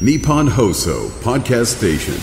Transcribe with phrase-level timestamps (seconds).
[0.00, 2.14] Nippon Hoso Podcast Station.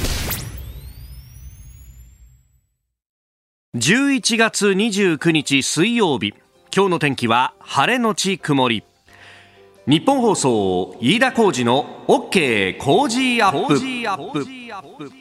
[3.73, 6.33] 11月29日水曜日。
[6.75, 8.83] 今日の天気は晴れのち曇り。
[9.87, 15.20] 日本放送飯田浩二の OK 工事アップ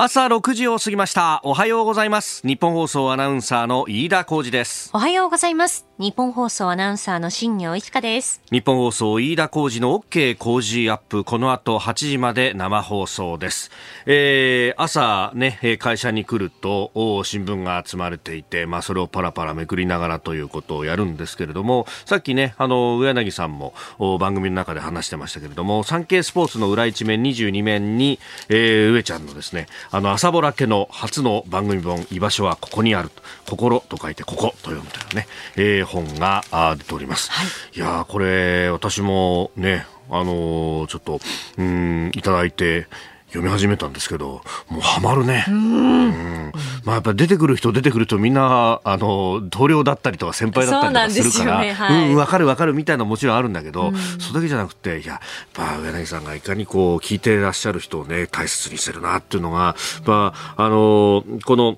[0.00, 1.40] 朝6時を過ぎました。
[1.42, 2.46] おはようございます。
[2.46, 4.90] 日本放送アナウンサーの飯田浩二です。
[4.92, 5.88] おはようございます。
[5.98, 8.40] 日本放送アナウンサーの新業一華です。
[8.52, 11.24] 日本放送飯田浩二の OK 工事アップ。
[11.24, 13.72] この後8時まで生放送です、
[14.06, 33.10] えー、朝ねえー会社に来るとお新聞が積まれていてまあそれをパラパラめくりながらということをやるんですけれどもさっきねあの上柳さんもお番組の中で話してましたけれども産経スポーツの裏一面22面に、えー、上ちゃんのですねあの朝ぼら家の初の番組本居場所はここにある
[33.48, 36.42] 心と書いてここと読むというね、えー本が
[36.76, 37.30] 出ております、
[37.74, 41.20] い、やーこれ私もねあのーちょっと
[41.56, 42.86] うんいただいて
[43.28, 45.44] 読み始めたんですけどもうハマるね。
[45.48, 46.52] うん。
[46.84, 52.10] まあやっぱり出てくる人出てくるとみんなあの同僚だったりとか先輩だったりとかするからそうねはい。
[52.10, 55.20] うんわかるわかるみたいなのもちろんあるんだけど、それだけじゃなくていややっ
[55.52, 61.76] ぱ上柳さんがいかにこう聞いていらっしゃる人をね大切にしてるなっていうのが、まあ、あのこの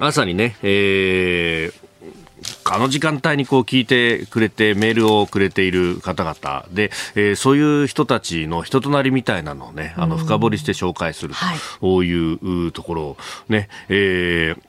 [0.00, 1.87] 朝にね、えー
[2.74, 6.66] あの時間帯にこう聞いてくれてメールをくれている方々。
[6.72, 11.58] で、えーそういう人たちの人となりみたいなのをね、あの深掘りして紹介するはい。
[11.80, 13.16] といううところを
[13.48, 14.62] ね、えー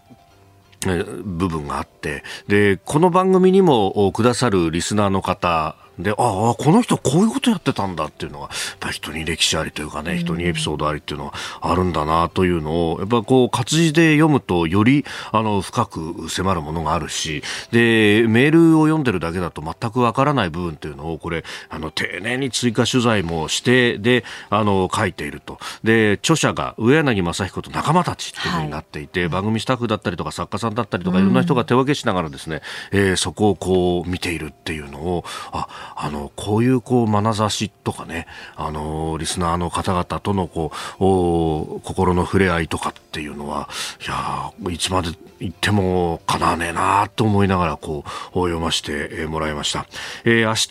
[0.88, 25.60] えー部分があって、で、この番組にもおくださるリスナーの方で、ああ、この人こういうことやってたんだっていうのが、やっぱ人に歴史ありというかね、人にエピソードありっていうのはあるんだなというのを、やっぱこう活字で読むとより、あの、深く迫るものがあるし、で、メールを読んでるだけだと全くわからない部分っていうのを、これ、あの、丁寧に追加取材もして、で、あの、書いていると。
[25.84, 32.62] で、著者が上柳正彦と仲間たちっていうふうになっていて、番組スタッフだったりとか作家さんだったりとかいろんな人が手分けしながらですね、
[32.92, 43.70] えーそこをこう見ているっていうのを、あ、あの、こういうこう眼差しとかね、あの、リスナーの方々とのこう、心の触れ合いとかっていうのは、
[44.06, 49.86] いやいつまで行ってもかなわねえなと思いながらこう、読ませてもらいました。
[50.26, 50.66] えー明日、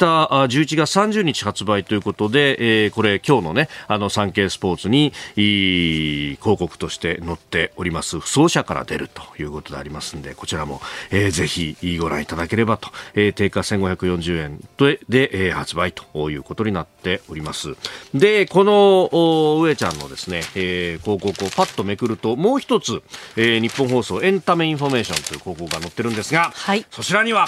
[0.65, 10.81] 11月30日発売ということで、えーこれ今日のね、あの、産経スポーツに、い広告として載っております、不走者から出るということでありますんで、こちらも、
[11.11, 17.75] えーぜひご覧いただければと、えー定価1540円とで、で、えー発売ということになっております。
[18.15, 23.03] で、この、お上ちゃんのですね、えー広告をパッとめくると、もう一つ、
[23.37, 27.47] えーニッポン放送エンタメインフォメーションという広告が載ってるんですが、はいそちらには、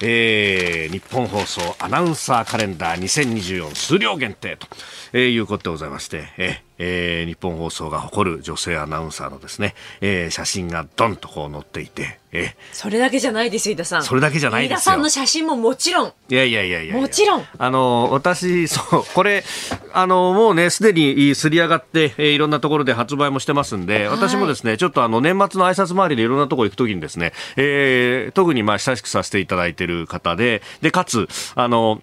[0.00, 4.66] えーニッポン放送アナウンサーカレンダー2024数量限定と、
[5.12, 14.02] えーいうことでございまして、えーえーニッポン放送が誇る女性アナウンサーのですね、えー写真がドンとこう載っていて、えそれだけじゃないですよ、飯田さん。
[14.02, 14.76] それだけじゃないですよ。
[14.76, 16.08] 飯田さんの写真ももちろん。
[16.08, 16.92] ーいやいやいやいや。
[16.92, 17.44] いやもちろん。
[17.58, 19.44] あの、私、そう、これ、
[19.92, 32.00] あの、もうね、すでにすり上がって、えーいろんなところで発売もしてますんで、私もですね、ちょっとあの、年末の挨拶回りでいろんなところ行くときにですね、えー特にまあ、親しくさせていただいている方で、で、かつ、あの、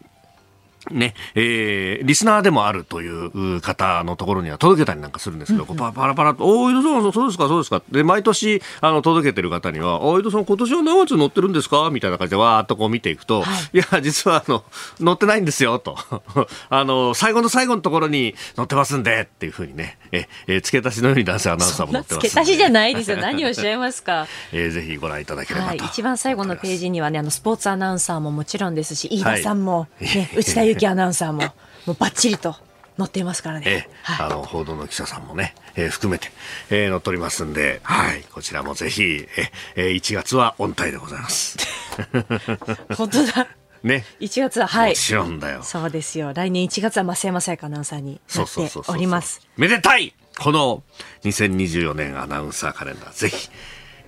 [0.92, 7.82] ね、えー、リスナーでもあるという方のところには届けたりなんかするんですけど、こうパパラパラと、おー、井戸さん、そうですか、そうですか。
[7.92, 11.90] で、毎年、あの、届けてる方には、おー、井戸さん、今年は何月乗ってるんですか？
[11.92, 14.64] みたいな感じで、わーっとこう見ていくと、い、や、実は、あの、
[15.00, 15.98] 乗ってないんですよ、と。
[16.70, 22.28] あの、最後の最後のところに乗ってますんで、っていうふうにね、え、えー付け足しのように男性アナウンサーも乗ってます。
[22.28, 23.18] 付け足しじゃないですよ。
[23.18, 24.28] 何をおっしゃいますか？
[24.52, 25.70] えーぜひご覧いただければと。
[25.70, 26.80] はい、一番最後のページ。
[26.80, 31.42] ジにはね、あのスポーツアナウンサーももちろんですし、飯田さんも、はいね、内田有紀アナウンサーも、
[31.86, 32.56] もうバッチリと
[32.98, 33.66] 載っていますからね。
[33.68, 36.30] ええはいあの報道の記者さんもね、えー含めて、
[36.70, 41.58] えー載っておりますんで、はい、こちらもぜひ、ええー1月は音体でございます。
[42.96, 43.48] 本当だ。
[43.84, 44.06] ね。
[44.20, 44.96] 1月は、はいも。
[44.96, 45.64] ちろんだよ。
[45.64, 46.34] そうですよ。
[46.34, 48.92] 来年1月は増山さやかアナウンサーにそなって。
[48.92, 49.42] おります。。
[49.58, 50.84] めでたいこの
[51.24, 53.50] 2024年アナウンサーカレンダー、ぜひ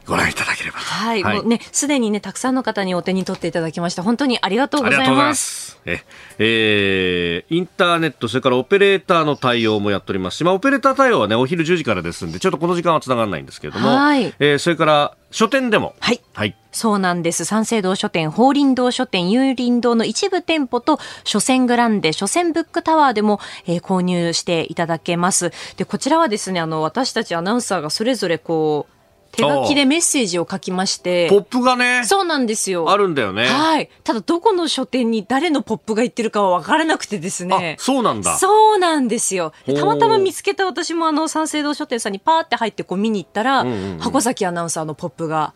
[0.05, 0.85] ご覧いただければと。
[0.85, 4.03] はい、もうね、すでにね、たくさんの方にお手に取っていただきました。
[4.03, 5.15] 本当にありがとうございま。
[5.15, 5.79] ますす。
[5.85, 6.03] え、
[6.39, 16.21] えーインターネット、それからオペレーターの対応もやっておりますし、まあ、オペレーター対応はね、お昼10時からですんで、ちょっとこの時間は繋がらないんですけれども、はいえーそれから書店でも、はい。
[16.33, 16.55] はい。
[16.73, 17.45] そうなんです。
[17.45, 25.51] 三省堂書店、法輪堂書店、有林堂の一部店舗と、書店グランデ、書店ブックタワーでも、えー購入していただけます。
[25.77, 29.00] で、こちらはですね、あの、私たちアナウンサーがそれぞれこう、
[29.31, 33.45] 手書きでメッセージを書きましてポップがね、そうなんですよあるんだよね。
[33.45, 38.37] はいただどこの書店に誰のポップが言ってるかは分からなくてですねあ、そうなんだ。
[38.37, 39.53] そうなんですよ。
[39.65, 45.53] たまたま見つけた私もあの三省堂書店さんにパーって入ってこう見に行ったら、んうんうん箱崎アナウンサーのポップがあっ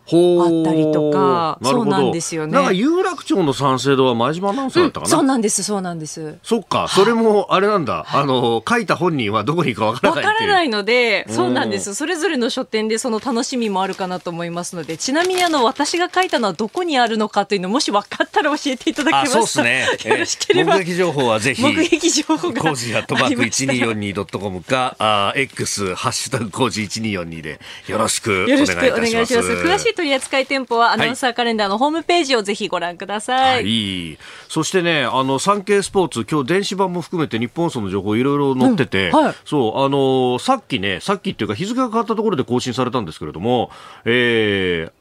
[0.64, 2.52] たりとか、そうなんですよね。
[2.52, 5.10] なんか有楽町の三省堂は前島アナウンサーだったかな？
[5.10, 6.38] そうなんです、そうなんです。
[6.42, 8.06] そっか、それもあれなんだ。
[8.08, 10.38] あの、書いた本人はどこに行くかわからわないっていう。
[10.38, 11.94] からないので、そうなんでうす。
[11.94, 19.86] それぞれの書店でその楽しみもあるかなと思いますので、ちなみにあの、私が書いたのはどこにあるのかというのもし分かったら教えていただけまあ、すそうですね。
[20.04, 20.74] よろしければ。
[20.74, 21.62] 目撃情報はぜひ。
[21.62, 29.06] 目撃情報がコージーアットマークありましたら 1242.com か、あー X、ハッシュタグコージー1242でよろしくお願いいたします。
[29.12, 29.50] 願いします。
[29.52, 33.62] 詳しい取扱店舗はアナウンサーカレンダーのホームページをぜひご覧ください。
[33.62, 34.18] はい。
[34.48, 43.55] そしてね、あの、産経スポーツ、今日電子版も含めて日本放送の情報いろいろ載ってて、うんはいそう、あのさっきね、さっきっていうか日付が変わったところで更新されたんですけれども、
[44.04, 44.92] えー、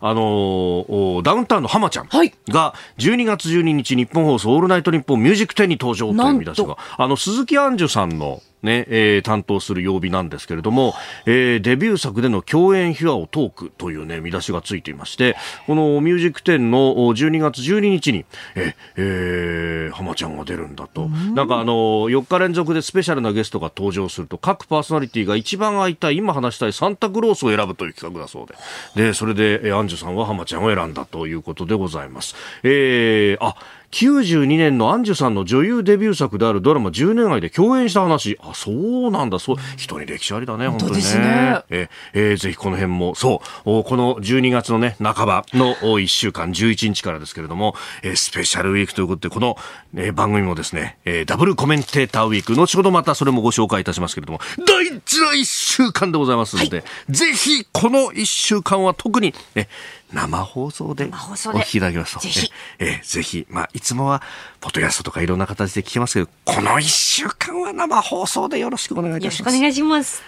[0.00, 2.32] あのおダウンタウンの浜ちゃんはい。
[2.48, 10.94] が12月12日日本放送オールナイトニッポンミュージック10に登場という見出しが、あの、鈴木杏樹さんのね、えー担当する曜日なんですけれども、
[11.26, 15.36] えーデビュー作での共演秘話をトークというね、見出しがついていまして、
[15.66, 18.24] このミュージック10のお12月12日に、
[18.54, 21.08] え、えー、浜ちゃんが出るんだと。
[21.08, 21.72] なんかあの、
[22.10, 28.46] 4日連続でスペシャルなゲストが登場すると、各パーソナリティが一番会いたい、今話したいサンタクロースを選ぶという企画だそう
[28.94, 29.06] で。
[29.06, 32.34] で、それで、えー、アンジュさんは浜ちゃんを選んだということでございます。
[32.62, 33.56] えー、あ、
[33.92, 38.38] 92年のアンジュさんの女優デビュー作であるドラマ10年愛で共演した話。
[38.40, 39.38] あ、そうなんだ。
[39.38, 41.00] そう、人に歴史ありだね、本当にね。
[41.00, 41.62] ね。
[41.70, 49.56] ええーぜひこの辺も、そう、おこの12月のね、半ばのお1週間、11日からですけれども、えースペシャルウィークということで、この、
[49.96, 59.66] えー番組もですね、えーダブルコメンテーターウィーク、後ほどまたそれもご紹介いたしますけれども、大事な1週間でございますので、ぜひこの1週間は特に、え
[60.12, 62.50] 生放送でお聞きいただきますと、ぜひ。
[62.78, 64.22] ええーぜひ、まあ、いつもは、
[64.60, 69.52] ポッドキャストとかいろんな形で聞けますけど、この1週間は生放送でよろしくお願いいよたします。
[69.52, 70.22] ろしくお願いします。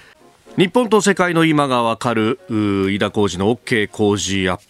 [0.57, 4.65] 日本と世界の今がわかるうー飯田浩二の OK 工事アップ、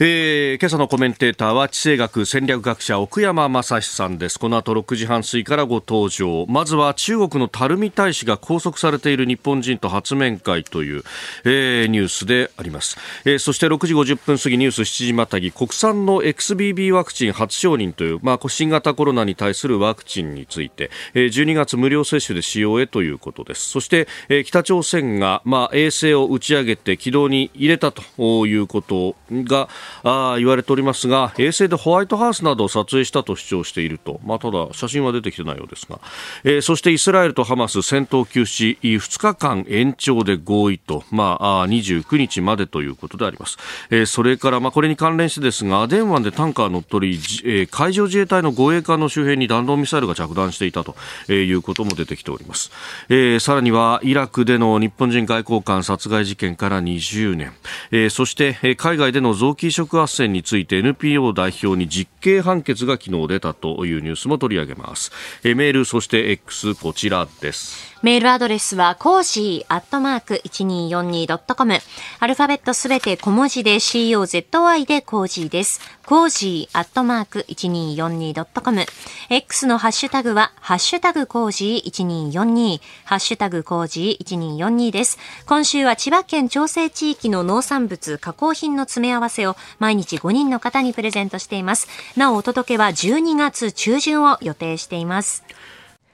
[0.00, 4.38] えー今朝のコメンテーターは地政学戦略学者奥山正史さんです。
[4.38, 6.46] この後6時半過ぎからご登場。
[6.48, 11.02] まずは中国の垂水大使が拘束されている日本人と初面会という、
[11.44, 23.68] えーニュースであります、えーそして6時50分過ぎニュース7時またぎ国産の XBB ワクチン初承認という、まあ、新型コロナに対するワクチンについて、えー12月無料接種で使用へということです。
[23.68, 29.68] そして、えー北朝鮮が、まあ、衛星を打ち上げて軌道に入れたということが
[30.04, 36.00] あ言われておりますが衛星でホワイトハウスなどを撮影したと主張していると、まあ、ただ写真は出てきてないようですが、
[36.44, 43.56] えーそしてイスラエルとハマス戦闘休止2日間延長で合意と、まあ、あ29日までということであります、
[43.90, 50.94] えーそれから、まあ、これに関連してですがアデン湾でタンカー乗っ取り、えー海上自衛隊の護衛艦の周辺に弾道ミサイルが着弾していたと
[51.28, 52.70] えーいうことも出てきております、
[53.08, 57.52] えーさらにはイラクでの日本人外交官殺害事件から20年、
[57.90, 65.10] えーそして、えー海外での臓器移植斡旋について NPO 代表に実刑判決が昨日出たというニュースも取り上げます、
[65.42, 67.93] メールそして X こちらです。
[68.04, 71.78] メールアドレスは、コージーアットマーク 1242.com。
[72.20, 75.80] アルファベットすべて小文字で COZY でコージーです。
[76.04, 78.84] コージーアットマーク 1242.com。
[79.30, 82.80] X のハッシュタグは、ハッシュタグコージー1242。
[83.06, 85.16] ハッシュタグコージー1242です。
[85.46, 91.88] 今週は千葉県調整地域の農産物、加工品の詰め合わせを毎日5人の方にプレゼントしています。
[92.18, 95.43] なお、お届けは12月中旬を予定しています。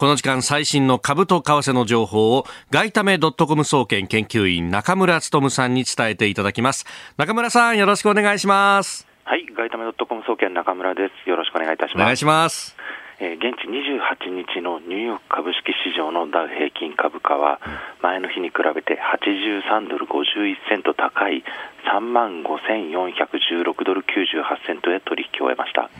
[0.01, 6.87] この時間最新の株と為替の情報を外為ドットコム総研研究員中村努さんに伝えていただきます
[7.19, 11.29] 中村さんよろしくお願いしますはい、ガイタメドットコム総研中村です。
[11.29, 12.19] よろしくお願いいたしお願います。
[12.19, 12.77] します
[13.21, 17.61] えー現地28日のニューヨーク株式市場のダウ平均株価は、
[18.01, 21.45] 前の日に比べて83ドル51セント高い
[21.93, 25.91] 3万5416ドル98セントへ取引を終えました。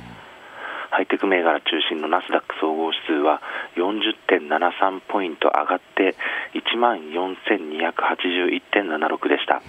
[0.91, 3.41] ハイテク銘柄中心のナスダック総合指数は
[3.77, 6.17] 40.73ポイント上がって
[6.55, 9.63] 1万4281.76でした。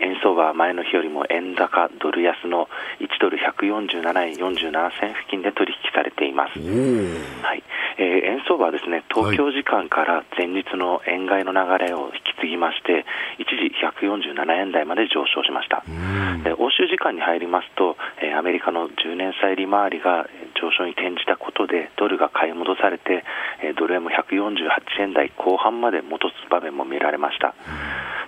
[0.00, 2.68] 円相場は前の日よりも円高ドル安の
[3.00, 6.58] 1ドル147円47銭付近で取引されています。
[6.58, 7.62] はい
[7.98, 13.06] えー円相場はですね東京時間から前日の円買いの流れを引き継ぎまして、
[13.38, 15.82] 一時147円台まで上昇しました。
[16.44, 23.24] で欧州時間に入りますと、えーアメリカの10年債利回りがえー上昇に転じたことでドルが買い戻されて、
[23.62, 24.68] えードル円も148
[25.00, 27.54] 円台後半まで戻す場面も見られました。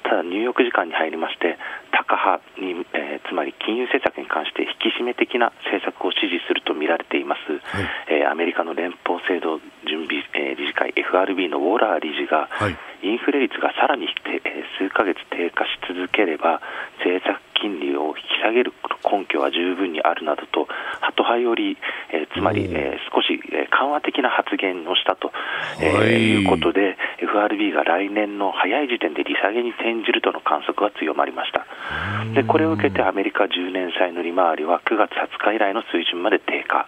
[0.08, 1.60] ただニューヨーク時間に入りまして
[1.92, 16.64] タカ派に、えー、つまり金融政策に関して引き締め的な政策を支持すると見られています、はい、えー、アメリカの連邦制度準備、えー、理事会 FRB のウォーラー理事が、はい、インフレ率がさらに、えー、数ヶ月低下し続ければ
[17.04, 18.72] 政策金利を引き下げる
[19.04, 20.66] 根拠は十分にあるなどと、
[21.00, 21.76] ハト派より、
[22.12, 25.32] えー、つまり、えー、少し、えー、緩和的な発言をしたと、
[25.80, 31.66] えー、はい、いうことで、FRB が来年の早い時点で利下げに転じるとの観測が強まりました。
[32.34, 36.86] でこれを受けてアメリカ10年債の利回りは9月20日以来の水準まで低下。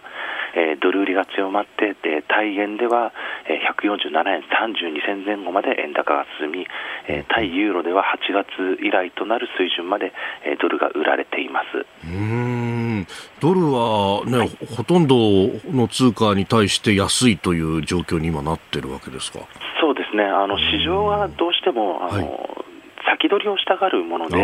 [0.55, 3.13] えー、ドル売りが強まって、で対円では、
[3.47, 6.67] えー、147円32銭前後まで円高が進み、
[7.07, 10.13] えー、対ユーロでは8月以来となる水準まで、
[10.45, 11.85] えー、ドルが売られています。
[12.05, 13.07] うん。
[13.39, 15.15] ドルはね、はい、ほとんど
[15.71, 19.39] の通貨に対して安いという状況に今なってるわけですか？
[19.81, 22.39] そうですね、あの市場はどうしてもあの、はい、
[23.09, 24.37] 先取りをしたがるもので、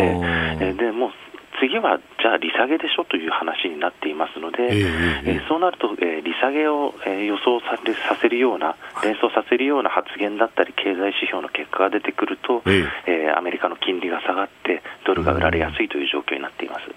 [0.59, 1.11] えでも
[1.59, 16.87] 次はじゃあ利下げでしょという話になっていますので、えー、えー、そうなると、えー、利下げを、えー、予想されさせるような、連想させるような発言だったり、経済指標の結果が出てくると、えー、えー、アメリカの金利が下がって、ドルが売られやすいという状況になっています、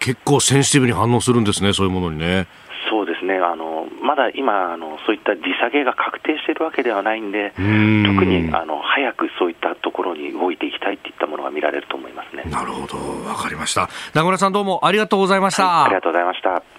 [0.00, 2.46] 結構センシティブに反応するんですね、そういうものにね。
[2.90, 3.38] そうですね。
[3.38, 12.13] あのまだ今あの、そういった利下げが確定しているわけではないんで、特にあの早くそういったところに動いていきたいといったものが見られると思います。
[12.13, 12.13] ね
[12.50, 12.96] なるほど、
[13.28, 13.88] わかりました。
[14.14, 15.66] 名倉さん、どうもありがとうございました。
[15.66, 16.73] はい、ありがとうございました。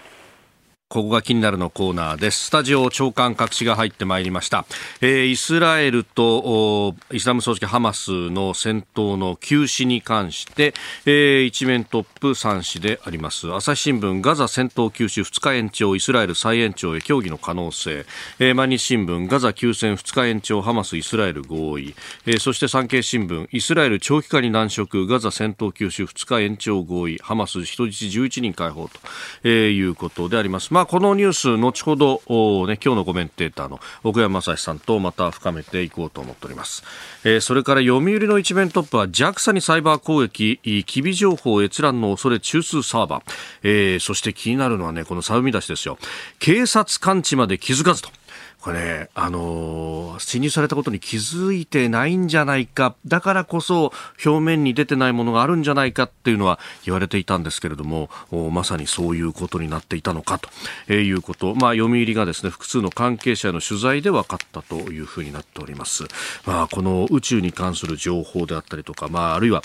[0.96, 2.46] ここが気になるのコーナーです。
[2.46, 4.66] スタジオ長官隠しが入ってまいりました。
[5.02, 10.74] えー、イスラエルとイスラム組織ハマスの戦闘の休止に関して、
[11.06, 13.54] えー、一面トップ3紙であります。
[13.54, 18.06] 朝日新聞ガザ戦闘休止2日延長イスラエル再延長へ協議の可能性。
[18.40, 21.94] えー、毎日新聞ガザ休戦2日延長ハマスイスラエル合意。
[22.26, 28.98] えー、そして産経新聞イスラエル長期化に難色ガザ戦闘休止2日延長合意ハマス人質11人解放と、
[29.44, 30.74] えー、いうことであります。
[30.74, 32.22] まあ、このニュース、後ほど、
[32.68, 36.84] ね、今日のコメンテーターの奥山正史さんとまた深めていこうと思っております。
[37.24, 43.24] えー、それから読売の一面トップは JAXA にサイバー攻撃、機微情報閲覧の恐れ中枢サーバー。
[43.64, 45.98] えー、そして気になるのはね、このサウミ出しですよ。
[46.40, 48.10] 警察官知まで気づかずと。
[48.66, 53.94] これ、あのー、侵入されたことに気づいてないんじゃないか、だからこそ
[54.26, 58.10] 表面に出てないものがあるんじゃないかっていうのは言われていたんですけれども、
[58.52, 60.50] まさにそういうことになっていたのかと、
[60.88, 66.06] え、いうこと、まあ、読売がですね、複数の関係者への取材で分かったというふうになっております。
[66.48, 69.62] まあ、この宇宙に関する情報であったりとか、まあ、あるいは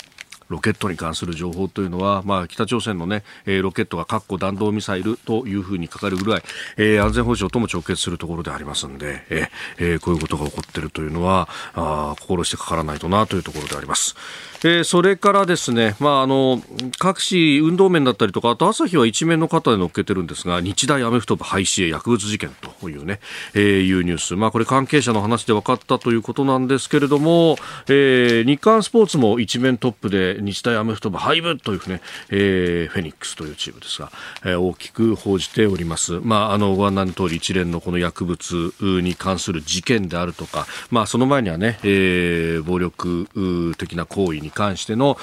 [0.51, 6.43] ロケットに関する情報というのは、まあ、北朝鮮の、ねえ、ロケットが核弾道ミサイルというふうにかかるぐらい、
[6.77, 14.15] えー、安全保障とも直結するところでありますので、えー、こういうことが起こっているというのはあ心してかからないとなというところであります。
[14.63, 16.61] えー、それからですね、まあ、あの
[16.99, 23.19] 各紙運動面だったりとかあと朝日は一面の方で載っけてるんですが日大アメフト部廃止へ薬物事件というね、
[23.55, 34.11] えー、いうニュース、まあ、これ関係者の話で分かったということなんですけれども、えー、日刊スポーツも一面トップで日大アメフト部廃部というね、えー、フェニックスというチームですが、
[34.43, 36.19] えー、大きく報じております。
[36.21, 45.17] まあ、あのご案内の通り一連のこの薬物に関する事件であるとか、まあ、その前にはね、えー、暴力的な行為に関しての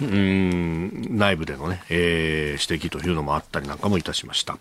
[0.00, 4.58] うん内部でのね、えー、指摘というのもあったりなんかもいたしました。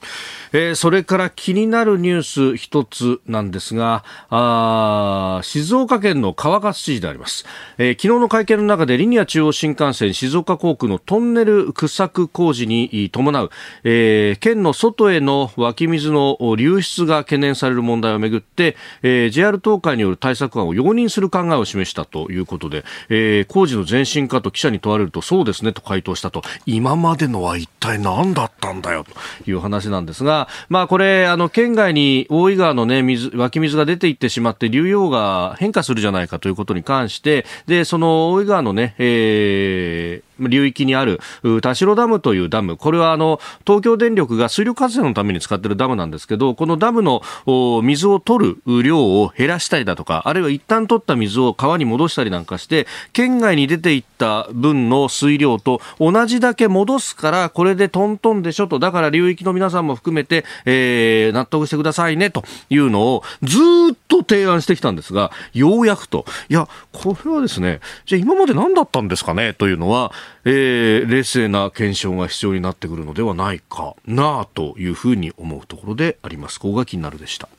[0.53, 7.45] えー、それから気になるニュース一つなんですが、あ静岡県の川勝知事であります、
[7.77, 8.01] えー。
[8.01, 13.49] 昨日の会見の中でリニア中央新幹線静岡航空のトンネル掘削工事に伴う、
[13.83, 41.19] えー、県の外への湧き水の流出が懸念される問題をめぐって、えー、JR 東海による対策案を容認する考えを示したということで、えー、工事の前進化と記者に問われるとそうですねと回答したと、今までのは一体何だったんだよという話なんですが、まあこれ、あの、県外に大井川のね、水、湧き水が出ていってしまって、流用が変化するじゃないかということに関して、で、その大井川のね、えー、流域にある
[41.61, 47.21] 田代ダムというダム、これはあの東京電力が水力発電のために使っているダムなんですけど、このダムの
[47.83, 63.57] 水を取る量を減らしたりだとか、あるいは一旦取った水を川に戻したりなんかして、県外に出ていった分の水量と同じだけ戻すから、これでトントンでしょと、だから流域の皆さんも含めて、えー、納得してくださいねというのをず
[63.93, 70.11] っと提案してきたんですが、ようやくと、いや、これはですね、じゃあ今まで何だったんですかねというのは、
[70.43, 76.59] えー、冷静な検証が必要になってくるのではないかなというふうに思うところであります。
[76.59, 77.49] ここが気になるでした。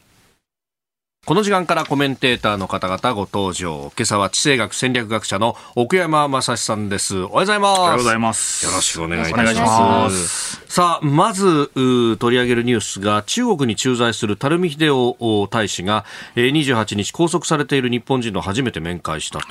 [1.27, 3.91] この時間からコメンテーターの方々ご登場。
[3.97, 7.17] 今朝は地政学戦略学者の奥山正史さんです。
[7.17, 7.81] おはようございます。
[7.81, 8.65] おはようございます。
[8.65, 10.09] よろしくお願いいたします。
[10.09, 11.73] ますさあ、まず
[12.21, 16.05] 取り上げるニュースが中国に駐在する垂水秀夫大使が
[16.37, 19.47] 28日拘束されている日本人の初めて面会したと。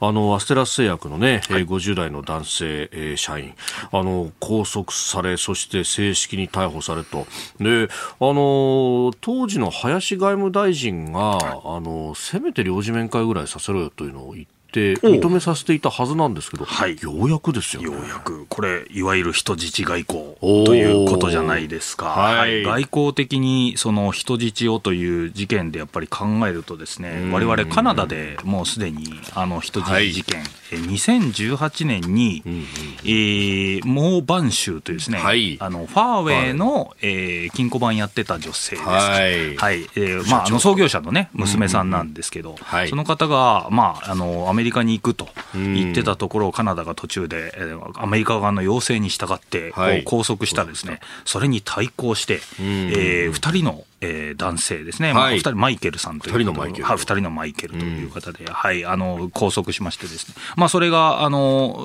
[0.00, 3.52] あの、アステラス製薬のね、はい、50代の男性社員、
[3.92, 7.26] あの、拘束され、そして正式に逮捕されと。
[7.60, 20.34] で、あの、当時の林外務大臣がが、あのせめて領事面会ぐらいさせろよというのを言っって認めさせていたはずなんですけど、はい、ようやくですよ、ね、ようやく、これ、いわゆる人質外交
[20.66, 32.60] ということじゃないですか、はい、外交的にその人質をという事件でやっぱり考えると、ですねわれわれカナダでもうすでにあの人質事件、はい、2018年に、うんうん、
[33.04, 39.56] えー、モー・バン州というですね、はい、あのファーウェイの、はい、えー、金庫番やってた女性です、はい。
[39.56, 39.82] はい。
[39.82, 47.52] えーまあ、あの創業者の、ね、娘さんなんですけど、うんうん、その方が、まあ、あのアメリカに行くと言ってたところをカナダが途中で、
[47.96, 49.72] アメリカ側の要請に従って、
[50.04, 61.80] 拘束したですね、それに対抗して、えー、2人のえー、男性ですね、はい、人マイケルさんという2人のマイケル、はい、人のマイケルという方で、うん、はい、あの拘束しましてですね、まあ、それがあの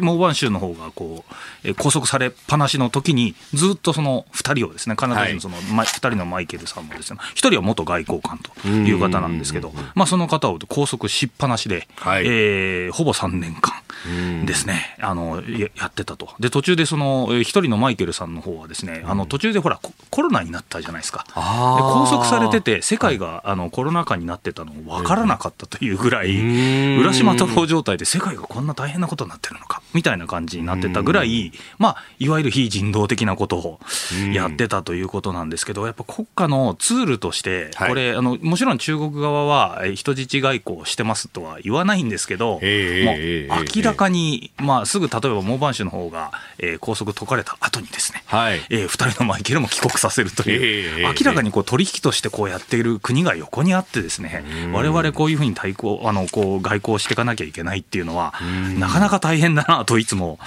[0.00, 13.83] モーバン州の方がこう、えー、拘束されっぱなしの時にずっとその2人をですねカナダ人のその、はい、2人のマイケルさんもですね1人は元外交官という方なんですけど、まあ、その方を拘束しっぱなしで、はい、えー、ほぼ3年間
[14.44, 15.42] ですね、あの
[15.76, 16.30] やってたと。
[16.40, 19.80] で途中でその1人のマイケルさんの方はですねあの途中でほら
[20.10, 21.24] コロナになったじゃないですか。
[21.34, 33.80] 拘束されてて、世界があのコロナ禍になってたの分からなかったというぐらい、浦島太郎状態で世界がこんな大変なことになってるのかみたいな感じになってたぐらい、まあ、いわゆる非人道的なことを
[34.32, 48.60] やってたということなんですけど、やっぱ国家のツールとして、これ、あのもちろん中国側は人質外交してますとは言わないんですけど、もう明らかに、まあ、すぐ例えばモーバン州の方が、えー、拘束解かれた後にですね、はい。
[48.70, 58.34] えー、2人のマイケルも帰国させるという、明らかにこう取引としてこうやっている国が横にあってですね、われわれこういうふうに対抗、あのこう外交していかなきゃいけないっていうのは、
[58.78, 60.38] なかなか大変だなといつも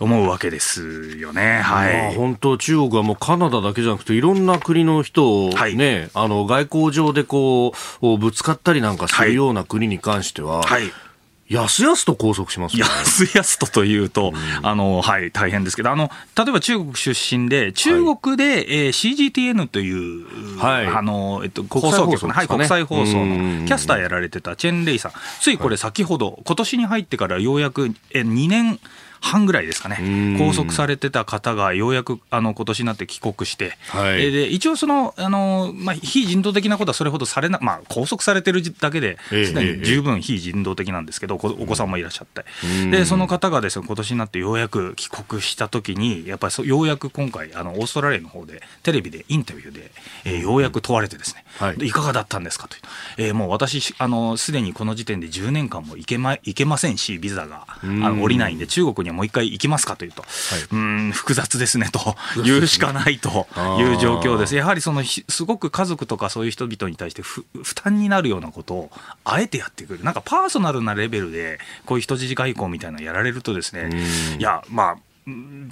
[0.00, 1.60] 思うわけですよね。
[1.60, 1.92] はい。
[1.92, 10.92] まあ、本当中国はもうカナダだけじゃなくていろんな国の人をね、はい、あの外交上でこうぶつかったりなんかするような国に関しては、はい、はい
[11.48, 28.78] やすやすと拘束します、ね、やすやすとというと、うん、あの、はい、大変ですけど、あの、例えば中国出身で、中国で、はい、えー、CGTN という、はい、あの、えっと、放送局、ね、はい、国際放送のキャスターやられてたチェン・レイさん、ついこれ先ほど、はい、今年に入ってからようやく、え、2年、
[29.20, 29.96] 半ぐらいですかね、
[30.38, 42.44] 拘束されてた方がようやくあの今年になって帰国して、はい、で一応そのあの、まあ、非人道的なことはそれほどされな、まあ、拘束されてるだけですでに十分非人道的なんですけど、お子さんもいらっしゃって、
[42.90, 49.90] でその方がですね今年になってようやく帰国したときに、やっぱりようやく今回、あのオーストラリアの方で、テレビでインタビューで、
[50.24, 52.68] えー、ようやく問われてですね、はい、いかがだったんですか？
[52.68, 52.82] という、
[53.18, 53.80] えー、もう私、
[54.36, 60.30] すでにこの時点で10年間も行けま行けませんし、ビザがあの降りないんで、中国にはもう一回行きますかというと、はい、
[60.72, 62.16] うん複雑ですねと。
[62.44, 63.46] 言うしかないと
[63.78, 64.54] いう状況です。
[64.54, 67.44] やはりそのすごく家族とかそういう人々に対して負
[67.74, 68.90] 担になるようなことを
[69.24, 73.90] あえてやってくる、なんかパーソナルなレベルでこういう人質外交みたいなのやられるとですね、
[74.38, 74.96] いやまあ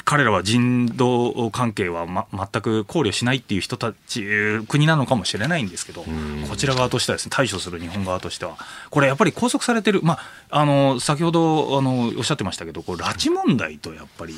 [0.04, 4.24] 彼らは人道関係は、ま、全く考慮しないっていう人たち、
[4.68, 6.04] 国なのかもしれないんですけど、
[6.48, 8.56] こちら側としてはです、ね、対処する日本側としては、
[8.90, 10.18] これやっぱり拘束されてる、ま
[10.50, 14.34] あ、あの先ほどあのおっしゃってましたけど、こう拉致問題とやっぱり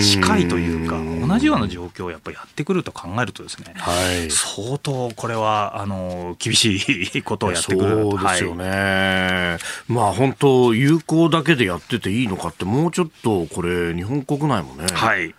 [0.00, 3.92] 近いというか、同じような状況をやっぱりやってくると考えると、ですね、は
[4.26, 6.76] い、相当これはあの厳し
[7.14, 7.88] いことをやってくる。
[7.88, 14.86] そうですよね、はい、まあ本当、友好だけでやってていいのかって、もうちょっとこれ、日本国ないもんね。
[14.92, 15.34] はい。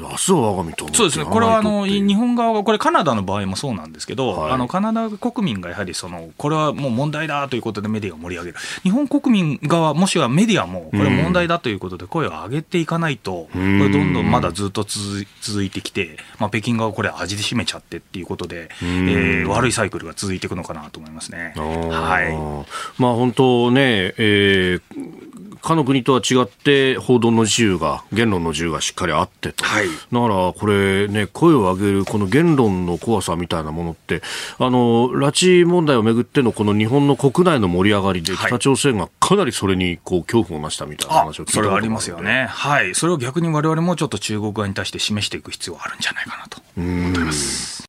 [0.00, 21.54] 明日は我が身とそうですね、これはあの日本側が、これ、カナダの場合もそうなんですけど、はい、あのカナダ国民がやはりその、これはもう問題だということでメディアを盛り上げる、日本国民側、もしくはメディアも、これ問題だということで声を上げていかないと、これ、どんどんまだずっと続いてきて、まあ、北京側、これ、味で締めちゃってっていうことで、えー、悪いサイクルが続いていくのかなと思いますね。
[21.56, 23.00] はい。
[23.00, 25.25] まあ、本当ね、えー
[25.62, 29.64] 他の国とは違って報道の自由が、言論の自由がしっかりあってと。
[29.64, 34.22] はい、だからこれね、声を上げるこの言論の怖さみたいなものって、
[34.58, 42.46] あの、拉致問題をめぐってのこの日本の国内の盛り上がりで、北朝鮮がかなりそれにこう恐怖をなしたみたいな話を聞いたそれはありますよね。
[42.48, 42.94] はい。
[42.94, 47.84] それを逆に我々もちょっと中国側に対して示していく必要があるんじゃないかなと思います。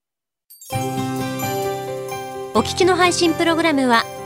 [2.54, 4.04] お聞きの配信プログラムは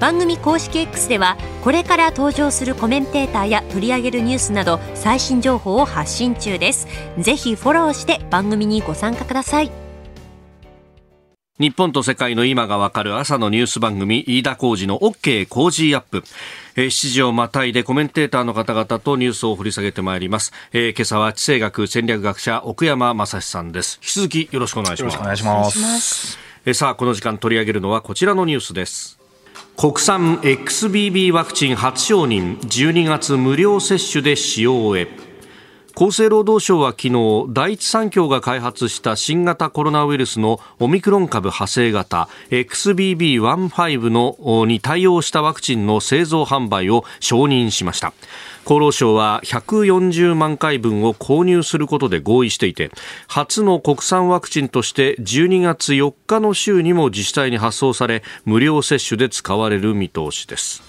[0.00, 6.86] 番組公式 X ではこれから登場するコメンテーターや取り上げるニュースなど最新情報を発信中です。
[7.18, 9.70] ぜひフォローして番組にご参加ください。
[11.58, 16.22] 日本と世界の今がわかる朝のニュース番組飯田浩二の OK 工事アップ。
[16.76, 23.98] 7時をまたいでコメンテーターの方々とニュースを掘り下げてまいります、えー、今朝は地政学戦略学者奥山正史さんです。
[24.00, 25.14] 引き続きよろしくお願いします。
[25.14, 26.38] よろしくお願いします。
[26.64, 29.17] えー、さあこの時間取り上げるのはこちらのニュースです
[29.80, 35.27] 国産 XBB ワクチン初承認12月無料接種で使用へ。
[35.98, 48.12] 厚生労働省は昨日第一三共が開発した新型コロナウイルスのオミクロン株派生型 XBB.1.5 のに対応したワクチンの製造販売を承認しました。
[48.64, 52.92] 厚労省は140万回分を購入することで合意していて
[53.26, 60.82] 初の国産ワクチンとして12月4日の週にも自治体に発送され無料接種で使われる見通しです、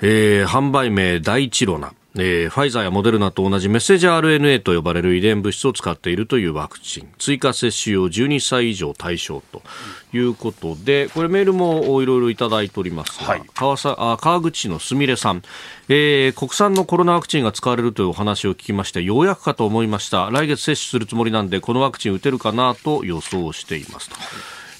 [0.00, 7.08] えー、販売名第一ロナえー、ファイザーやモデルナと同じメッセージ RNA と呼ばれる遺伝物質を使っているというワクチン。
[7.18, 9.62] 追加接種用12歳以上対象と
[10.12, 15.42] いうことでこれメールもいろいろいただいておりますが、はい、川さあ川口市のすみれさん、
[15.88, 20.30] えー、国産のコロナワクチンが使われるというお話を聞きましてようやくかと思いました。
[20.30, 24.16] 来月接種するつもりなんでこのワクチン打てるかなと予想していますと。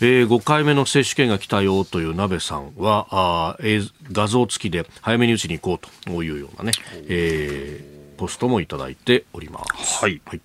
[0.03, 3.81] えー、5回目の接種券が来たよという鍋さんはあ、え
[4.13, 6.73] 画像付きで早めに打ちに行こうというようなね、
[7.09, 10.03] えー、ポストもいただいております。
[10.03, 10.41] はい、はい。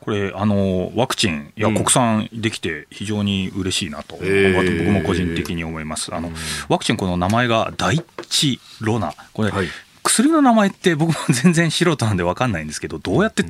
[0.00, 6.30] これあのワクチン、いや、国産できて非常に嬉しいなと、僕も個人的に思います、あの
[6.68, 9.68] ワクチン、この名前が第一ロナ、これ、はい、
[10.02, 13.44] 薬の名前って僕も 全然素人なんで分かんないんですけど、どうやって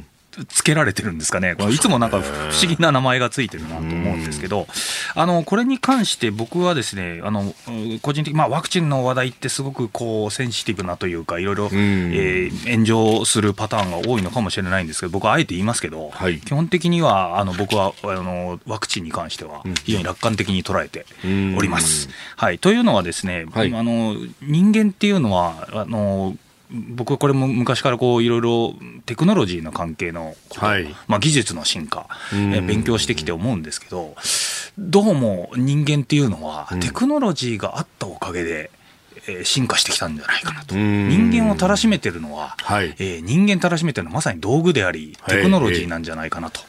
[0.47, 4.67] つけられてるんですかね、いつもなんか不思議な名前がついてるなと思うんですけど、
[5.15, 7.55] あのこれに関して僕はですね、あの
[8.03, 21.07] 個人的まあ、ワクチンの話題ってすごくこうセンシティブなというか、いろいろ、えー、炎上するパターンが多いのかもしれないんですけど、僕はあえて言いますけど、はい、基本的にはあの僕はあのワクチンに関しては、非常に楽観的に捉えて
[21.57, 22.09] おります。
[22.37, 26.37] はい、というのはですね、はい、あの人間っていうのはあの
[26.71, 28.75] 僕はこれも昔からこういろいろ
[29.07, 34.15] テクノロジーの関係のはい、まあ、技術の進化、え勉強してきて思うんですけど
[34.79, 38.71] どうも人間っていうのは、テクノロジーがあったおかげで、
[39.27, 40.75] え進化してきたんじゃないかなと。
[40.75, 46.69] 人間をたらしめてるのは、はい、えー、人間たらしめてるのはまさに道具でありテクノロジーなんじゃないかなと、はい、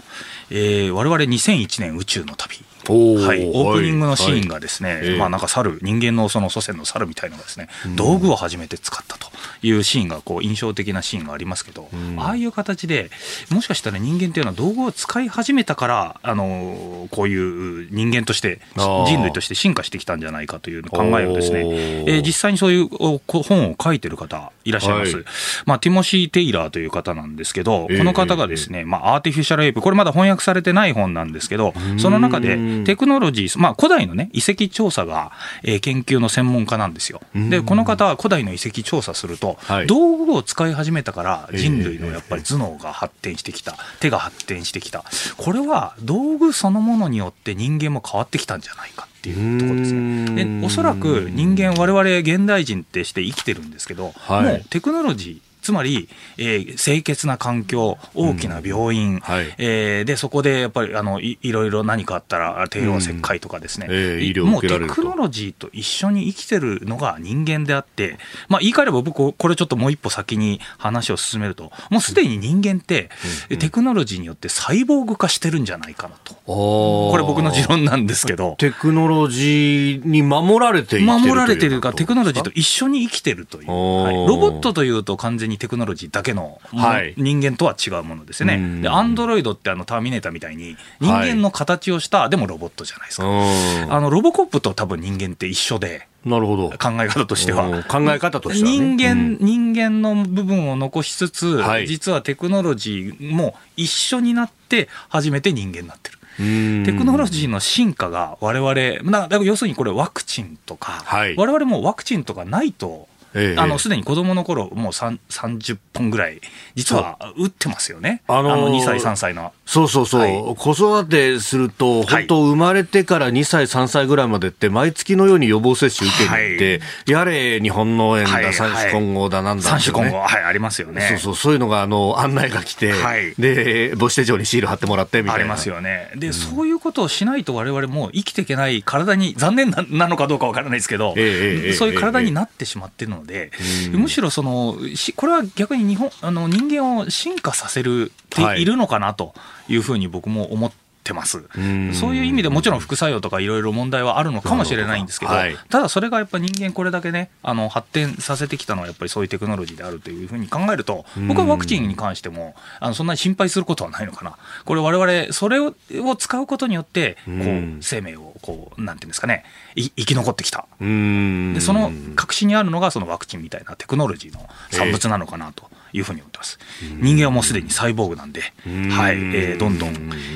[0.52, 2.58] えー、我々2001年宇宙の旅。
[2.90, 9.29] はい、オープニングのシーンがですね、はい、まあなんか猿人間のその祖先の猿みたいなのがですね、道具を初めて使ったと
[9.62, 13.10] いうシーンがこう印象的なシーンがありますけど、ああいう形で
[13.52, 25.26] もしかしたら人間っていうのは道具を使い始めたからあのこういう人間として人類として進化してきたんじゃないかという考えをですね、えー、実際にそういう本を書いてる方いらっしゃいます、はい、
[25.66, 35.32] まあ、ティモシー・テイラーという方なんですけど、この方がですね、まあ、アーティフィシャルエイプこれまだ翻訳されてない本なんですけどその中でテクノロジー、まあ、古代の、ね、遺跡調査が、
[35.64, 37.22] えー、研究の専門家なんですよ。
[37.34, 45.04] で、この方は古代の遺跡調査すると、はい、道具を使い始めたから人類のやっぱり頭脳が発展してきた、手が発展してきた。
[45.38, 49.08] これは道具そのものによって人間も変わってきたんじゃないか。
[49.20, 50.62] っていうところですね。
[50.62, 59.20] でおそらく人間我々現代人ってして生きてるんですけど、はい、もうテクノロジーつまり、えー、清潔な環境、大きな病院、うん。
[59.20, 63.96] はい、えー、でそこでやっぱりあのいいろいろ何かあったら帝王切開とかですね、うん。
[63.96, 73.12] えー、もうテクノロジーと一緒に生きてるのが人間であって、まあ、言い換えれば僕、これちょっともう一歩先に話を進めると、もうすでに人間って、
[73.52, 78.56] うん、テクノロジーによってサイボーグ化してるんじゃないかなと、これ、僕の持論なんですけど。
[78.58, 87.14] テクノロジーに守られている守られてるか、テクノロジーと一緒に生きてるという、はい、ロボットというと完全にテクノロジーだけの、はい。
[87.18, 88.78] 人間とは違うものですようん。
[88.78, 88.82] ね。
[88.82, 93.28] で、アンドロイドってあのターミネーターみたいに人間の形をした、でもロボットじゃないですか。
[93.28, 93.94] うん。
[93.94, 96.70] あのロボコップと多分人間って一緒でなるほど。
[96.70, 97.68] 考え方としては。
[97.68, 97.84] うん。
[97.84, 98.78] 考え方としてはね。
[98.78, 99.38] 人間、うん。
[99.40, 101.88] 人間の部分を残しつつ、はい。
[101.88, 106.20] 実はテクノロジーも一緒になって初めて人間になってる。
[106.40, 106.44] う
[106.82, 106.84] ん。
[106.86, 111.36] テクノロジーの進化が我々、な要するにこれワクチンとか、はい。
[111.36, 116.42] 我々もワクチンとかないと、ええあの、すでに子供の頃、もう3 30本ぐらい、
[116.76, 118.22] 実は打ってますよね。
[118.28, 119.54] あのー2歳、3歳の。
[119.70, 120.56] そうそうそう、はい。
[120.56, 122.08] 子育てすると、はい。
[122.08, 129.70] 本当、生まれてから2歳、3歳ぐらいまでって、毎月のように予防接種受けに行って、やれ、日本脳炎だ、はい三種混合だ、なんだね。
[129.70, 131.08] 三種混合、はい、ありますよね。
[131.10, 133.36] そうそう、そういうのがあの案内が来て、はい。
[133.38, 135.42] で、母子手帳にシール貼ってもらってみたいな。
[135.42, 136.10] ありますよね。
[136.16, 143.52] で、そういうことをしないと我々もう生きていけない体に、残念な なのかどうかわからないですけど、ええええええそういう体になってしまってるので、
[143.92, 148.64] むしろその、しこれは逆に日本、あの人間を進化させるってはい。
[148.64, 149.36] いるのかなと。
[149.36, 150.72] いうふうに僕も思っ
[151.04, 151.40] てます。
[151.60, 164.38] んそういう意味でもちろん副作用とかいろいろ問題はあるのかもしれないんですけど、はいただそれがやっぱ人間これだけね、あの発展させてきたのはやっぱりそういうテクノロジーであるというふうに考えると、僕はワクチンに関しても、あのそんなに心配することはないのかな。
[164.66, 169.44] これ我々、それをを使うことによって、こう生命を、こう、なんていうんですかね、
[169.76, 170.66] い生き残ってきた。
[170.80, 176.60] うんで、その核心にあるのがそのワクチンみたいなテクノロジーの産物なのかなというふうに思ってます。
[177.02, 179.90] 人間はもうすでにサイボーグなんで、はい、えーどんどん、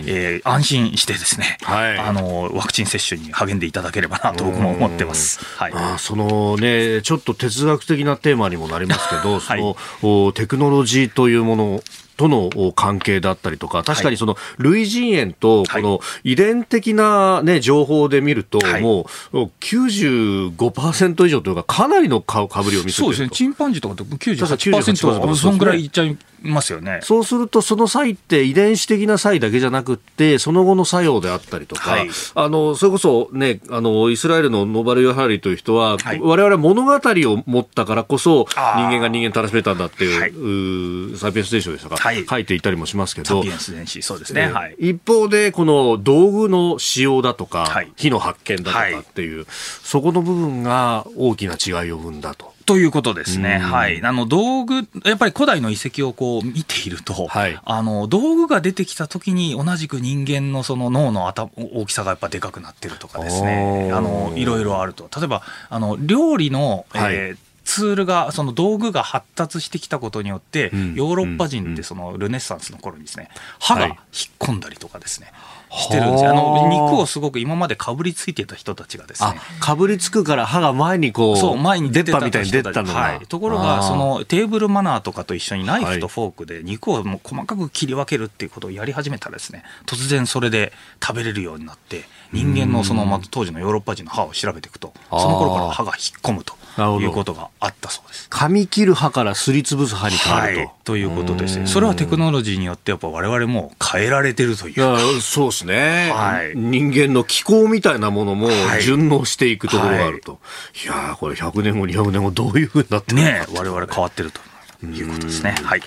[0.06, 5.44] えー安心してですね、はいあの、ワクチン接種に励んでいただければなと僕も思ってます。
[5.58, 5.72] はい。
[5.74, 9.66] あーそのね、ちょっと哲学的なテーマにもなりますけど、 はいそ
[10.02, 11.84] のおテクノロジーというもの
[12.18, 18.82] とのお関係だったりとか、確かにその類人猿とこの遺伝的な、ね、情報で見ると、はい。
[18.82, 27.00] もうお95%以上というか、かなりのかかぶりを見せてそうですね、チンパンジーとかって98% 98%、そんぐらいいっちゃいますよね。
[27.04, 32.10] そうすると、その際って遺伝子的な際だけじゃなくって、その後の作用であったりとか、はい。
[32.36, 36.20] あの、それこそね、あの、イスラエルのノーバル・ヨハリという人は、はい。
[36.22, 44.48] 我々は物語を持ったからこそ、人間が人間たらしめたんだっていう、サイピエンス・ステーションでしたか、はい書いていたりもしますけどサピエ、ンス電子、そうですね。
[44.48, 44.76] はい。
[44.80, 52.54] 一方で、この道具の使用だとか、はい火の発見だとかはいっていう、そこの部分が大きな違いを生んだと。
[52.66, 53.60] ということですね。
[53.62, 54.02] うんはい。
[54.02, 63.92] あの、道具、やっぱり古代の遺跡をこう見ていると、はいあの、道具が出てきた時に同じく人間のその脳の頭大きさがやっぱでかくなってるとかですね。
[63.94, 65.10] あの、いろいろあると。
[65.16, 67.38] 例えば、あの、料理の、はいえー
[67.74, 73.90] ツールが、その道具が発達してきたことによって、うんヨーロッパ人ってそのルネッサンスの頃にですね、歯がはい。
[73.90, 74.00] 引っ
[74.38, 75.34] 込んだりとかですね、
[75.72, 76.30] してるんですよ。
[76.30, 76.34] あ。
[76.34, 83.00] の、肉をすごく今までかぶりついてた人たちがですあね、、かぶりつくから歯が前にこう、そう、前に出てたみたいに出てたのが。
[83.00, 83.26] はい。
[83.26, 98.28] ところが、そ、のテーブルマナーとかと一緒にナイはいフとフォークで肉をもう細かく切り分けるっていうことをやり始めたらですね、突然それで食べれるようになって、人間のその、まあ当時のヨーロッパ人の歯を調べていくと、その頃から歯が引っ込むということがあったそうです。
[98.30, 100.60] 噛み切る歯からすりつぶす歯に変わると。
[100.60, 100.72] はい。
[100.84, 101.62] ということですね。
[101.62, 110.40] うんそれはテクノロジーによってやっぱ我々も変えられてるといういや、そうですね、はい人間の気候みたいなものもはい順応していくところがあると。
[110.84, 114.42] い、やーこれ100年後、200年後、どういうふうになってるのかね、我々変わってると
[114.86, 115.56] いうことですね。
[115.64, 115.82] はい。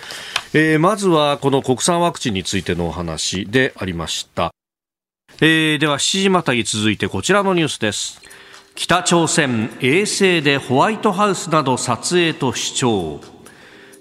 [0.54, 4.52] えーまずはこの国産ワクチンについてのお話でありました。
[5.40, 8.20] えーでは7時またぎ続いてこちらのニュースです。
[8.76, 13.20] 北朝鮮衛星でホワイトハウスなど撮影と主張。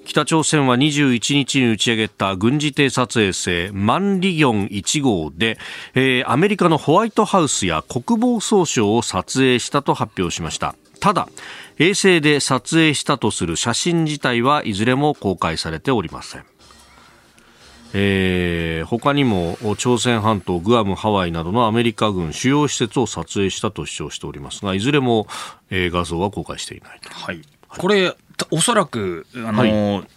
[0.03, 5.57] 北朝鮮は21日に打ち上げた軍事偵察衛星マンリギョン1号で、
[5.95, 10.75] えーアメリカのホワイトハウスや国防総省を撮影したと発表しました。
[10.99, 11.29] ただ、
[11.79, 16.43] 衛星で撮影したとする写真自体はいずれも公開されておりません。
[17.97, 25.27] えー他にも朝鮮半島、グアム、ハワイなどのアメリカ軍主要施設を撮影したと主張しておりますがいずれも、
[25.69, 27.09] えー画像は公開していないと。
[27.09, 30.07] はい、これ、たおそらく、あの、し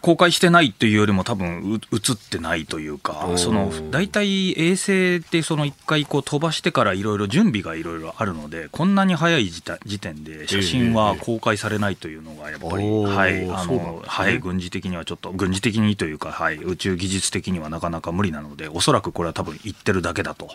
[0.00, 9.62] 公開してないというよりも多分う映ってないというかその大体衛星ってその一回こう飛ばしてからいろいろ準備がいろいろあるのでこんなに早い時
[10.00, 13.50] 点で写真は公開されないというのがやっぱり、はい。
[13.50, 14.02] あそうなんですね。
[14.02, 14.38] のはい。
[14.38, 20.50] 軍事的にはちょっと軍事的にというか、はい、宇宙技術的にはなかなか無理なのでおそらくこれは多分言ってるだけだと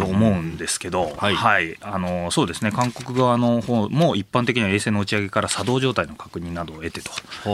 [0.00, 1.34] 思うんですけど、はい。
[1.34, 7.10] はい、あのそうですね、韓国側の方も一般的には衛星の打ち上げから作動状態の確認などを得てと、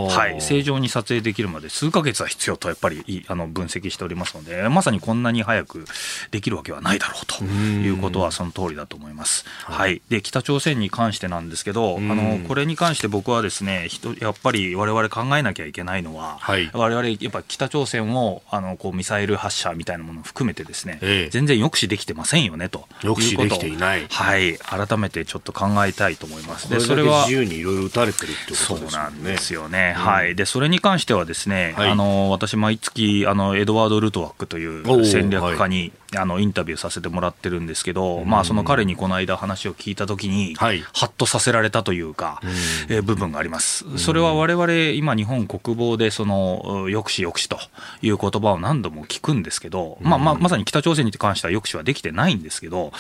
[0.09, 5.85] はい、正正常に撮影できるまで数ヶ月は必要とやっぱりあの分析しておりますので、まさにこんなに早く
[6.31, 9.45] できるわけはないだろうということはその通りだと思います。
[9.65, 13.89] はい、で北朝鮮に関してなんですけど、あのこれに関して僕はですね、
[14.21, 26.71] やっぱり我々考えなきゃいけないのは、はい、我々やっぱ北朝鮮をあのこうミサイル発射みたいなものを含めてですね、ええ、全然抑止できてませんよねと抑止できていない、はい、改めてちょっと考えたいと思います。
[26.71, 28.79] でそれは自由にいろいろ撃たれてるってことですね。
[28.79, 29.95] そうなんですよね。
[29.97, 30.35] うん、はい。
[30.35, 42.41] でそれに関してはですね、はい、あの私毎月あのエドワード・ルトワックという戦略家にあのインタビューさせてもらってるんですけど、まあ、その彼にこの間話を聞いたときに、はい、はっとさせられたというか、
[42.89, 43.99] えー、部分があります。
[43.99, 47.59] それは我々今、日本国防でその抑止、抑止と
[48.03, 52.93] いう言葉を何度も聞くんですけど、まあまあ、まさに北朝鮮に関しては抑止はできてないんですけど、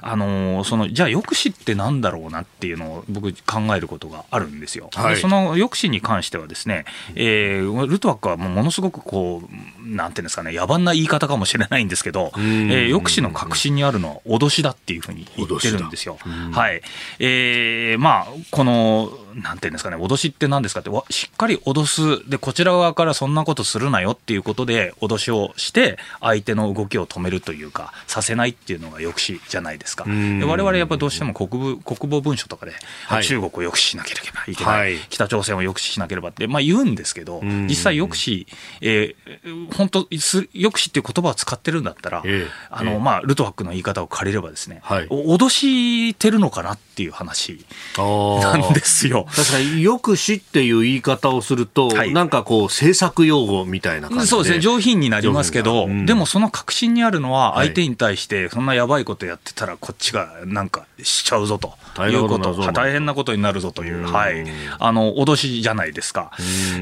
[0.00, 4.90] あのそのじゃあ、抑止ってなんだろうなっていうのを僕、考えることがあるんですよ。
[4.94, 16.18] はい、その抑止に関してはですね、えー、ルトワックはものすごくこう、なんていうんですかね、野蛮な言い方かもしれないんですけど、えー、抑止の核心にあるのは脅しだっていうふうに言ってるんですよ。
[16.52, 16.82] はい。
[17.18, 30.04] えー、まあ、この、なんていうんですかね、脅しって何ですかって、しっかり脅す、で、こちら側からそんなことするなよっていうことで、脅しをして、相手の動きを止めるというか、させないっていうのが抑止じゃないですか。
[30.04, 32.72] で我々やっぱりどうしても国国防文書とかで、
[33.06, 38.46] はい、中国を抑止しなければいけない、はい、北朝鮮を抑止しなければって、まあ、言うんですけど、実際抑止、
[38.80, 47.64] えー、本当、抑止っていう言葉を使ってるんだったら、えー、あの、まあ、ルトワックの言い方を借りればですね、はい、脅してるのかなっていう話
[47.96, 49.23] なんですよ。
[49.26, 54.28] 確かに、抑止っていう言い方をすると、はい、なんかこう、政策用語みたいな感じで。
[54.28, 61.74] そうですね、上品になりますけど、うん、でもその核心にあるのは、相手に対して、そんなやばいことやってたら、こっちがなんかしちゃうぞと。
[62.02, 64.44] いうこと、大変なことになるぞという、はい、
[64.80, 66.32] あの、脅しじゃないですか。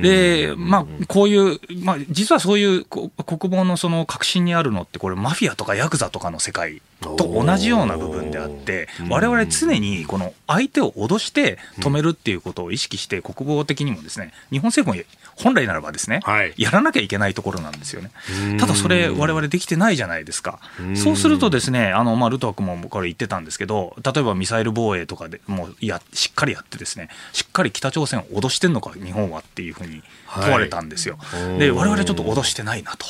[0.00, 3.10] で、まあ、こういう、まあ、実はそういう国
[3.50, 15.04] 防のその核心にあるのって、これマフィアとかヤクザとかの世界と同じような部分であって、我々常にこの相手を脅して止めるっていうことを意識して、国防的にもですね、日本政府も
[15.36, 18.10] 本来ならばですね、はい、やらなきゃいけないところなんですよね。
[18.58, 20.58] ただそれ、我々できてないじゃないですか。
[20.94, 30.02] そうするとですね、あの、まあ、ルトワ君もこれ言ってたんですけど、例えばミサイル防衛とかでもうや、しっかりやってですね、しっかり北朝鮮を脅してんのか、日本はっていうふうに
[30.40, 31.16] 問われたんですよ。
[31.18, 33.06] はい、で、我々ちょっと脅してないなと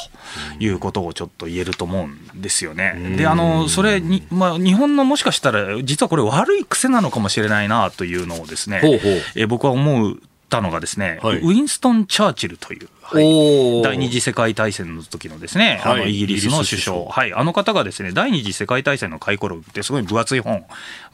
[0.59, 3.15] いうことをちょっと言えると思うんですよね。
[3.17, 10.21] で、あの、それに、まあ、日本のもしかしたら、実はこれ悪い癖なのかもしれないなというのをですね、ほうほうえ僕は思う
[10.53, 20.67] たのがですね、はい、ウィンストン・チャーチルという、はい、第二次世界大戦の時のですね、はい、あのイギリスの首相、はい、あの方がですね、第二次世界大戦の回顧録ってすごい分厚い本、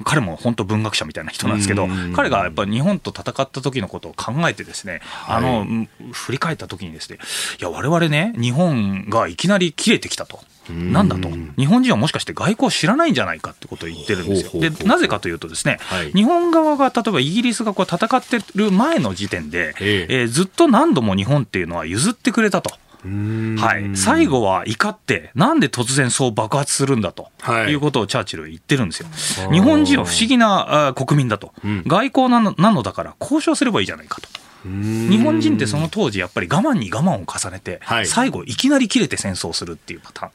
[0.03, 7.19] 彼も本当文学者みたいな人なんですけど、彼がやっぱり日本と戦った時のことを考えてですね、あの、振り返った時にですね、
[7.61, 10.41] いや、我々ね、日本がいきなり切れてきたと。
[10.73, 14.61] なんだと、日本人はもしかして外交を知らないんじゃないかってことを言ってるんですよ。
[14.61, 20.25] で、なぜかというとですね、はい、日本側が例えばイギリスがこう戦ってる前の時点で、ええ。
[20.25, 22.71] ー、ずっと何度も日本っていうのは譲ってくれたと。
[23.05, 29.01] はい、最後は怒って、なんで突然そう爆発するんだと、はい、いうことをチャーチルは言ってるんです
[29.41, 29.51] よ。
[29.53, 34.29] 日本人は不思議な国民だと、うん、外交なのなのだから交渉すればいいじゃないかと。
[34.65, 40.31] 日本人ってその当時やっぱり我慢に我慢を重ねて、はい、最後いきなり切れて戦争するっていうパターン。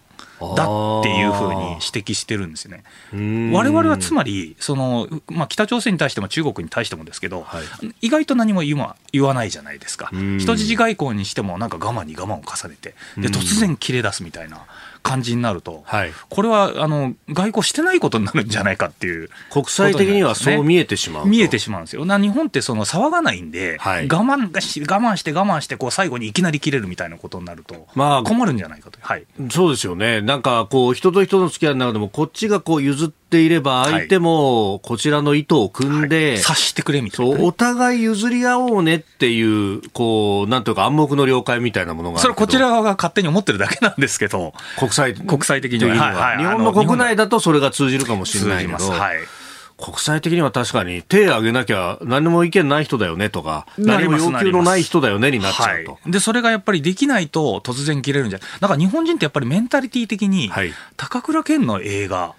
[0.55, 0.63] だ
[0.99, 2.83] っていうふうに指摘してるんですよね。
[3.53, 7.63] 我々はつまりその、まあ、北朝鮮に対しても中国に対してもですけど、はい、
[8.01, 10.09] 意外と何も言わ言わないじゃないですか。
[10.11, 14.65] 人質外交にしてもなんか我慢に我慢を重ねてで突然切れ出すみたいな。
[15.03, 22.05] 感じになると、はい、これはあの外交してないことになるんじゃないかっていう、ね、国際的にはそう見えてしまう見えてしまうんですよ。
[22.05, 30.21] な日本ってその騒がないんで、はい、我慢し我慢して我慢してこう最後にいきなり切れるみたいなことになると、まあ、困るんじゃないかと、はい、そうですよね。
[30.21, 46.11] なんかこう人と人の付き合いの中でもこっちがこう譲ってていれば、相手もこちらの意図を組んで、察してくれみたいな、そう、お互い譲り合おうねっていう、こう、なんというか暗黙の了解みたいなものがそれこちら側が勝手に思ってるだけなんですけど、国際国際的には、は。
[46.11, 48.89] いはい、日本の国内だとそれが通じるかもしれないけど。
[48.91, 49.17] はい。
[49.83, 60.51] 国際的には確かに手を挙げなきゃ何も意見ない人だよねとか、何も要求のない人だよねになっちゃうと、はい、で、それがやっぱりできないと突然切れるんじゃだから日本人ってやっぱりメンタリティー的に、
[60.95, 62.35] 高倉健の映画、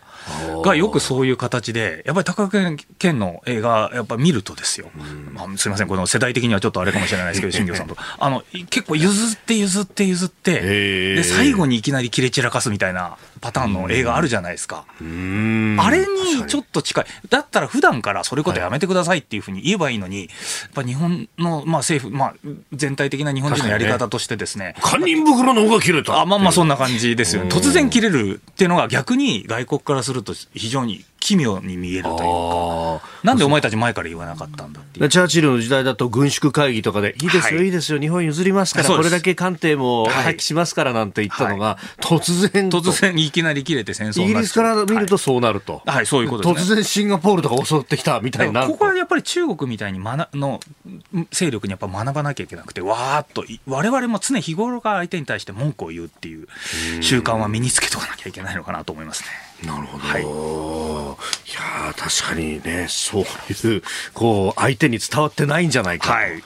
[0.65, 4.91] がよくそういう形で、やっぱり高倉健の映画、やっぱ見るとですよ、
[5.33, 14.85] まあ、すみません、この世代的にはちょっとあれかもしれないですけど、 新庄さんと、あの結構譲って譲って譲って、で最後にいきなり切れ散らかすみたいなパターンの映画あるじゃないですか。
[14.99, 17.07] あれにちょっと近い。
[17.29, 20.29] だったら普段からそれことやめてくださいっていうふうに言えばいいのに、やっ
[20.75, 22.35] ぱ日本の、まあ、政府、まあ、
[22.73, 24.75] 全体的な日本人のやり方としてですね。
[24.79, 26.21] 堪忍袋の方が切れた。
[26.21, 27.51] あまあまあそんな感じですよね。
[27.51, 32.19] 突然切れるっていうのが逆に外国からすると非常に奇妙に見えるという
[33.01, 48.67] か、なんでお前たち前から言わなかったんだってチャーチルの時代だと軍縮会議とかで、いいですよ、はい、いいですよ、日本譲りますから、これだけ艦艇も廃棄しますからなんて言ったのが、突然、突然いきなり切れて戦争イギリスから見るとそうなると、はい、そういうことです、ね、突然シンガポールとか襲ってきたみたいな。
[48.67, 50.61] ここはやっぱり中国みたいに学の
[51.31, 56.49] 勢力にやっぱ学ばなきゃいけなくて、わーっと、われわれも常日頃から相手に対して文句を言うっていう
[57.01, 59.54] 習慣は身につけとかなきゃいけないのかなと思いますね。
[59.67, 60.05] なるほど。
[60.05, 60.27] はい、い
[61.55, 66.43] や確かにね、そういう、こう、相手に伝わってないんじゃないかはい。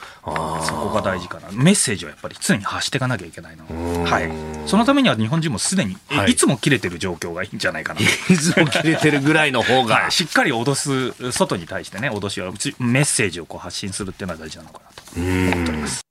[0.63, 1.49] そこが大事かな。
[1.51, 4.05] メッセージはやっぱり常に発していかなきゃいけないの。
[4.05, 4.29] はい。
[4.67, 8.01] そのためには日本人もすでに、はい、いつも切れてる状況がいいんじゃないかな。
[8.01, 8.03] い
[8.37, 16.01] つも切れてるぐらいの方が、はい、しっかり脅す、外に対してね、脅しは、メッセージをこう発信するっていうのは大事なのかなと思っております。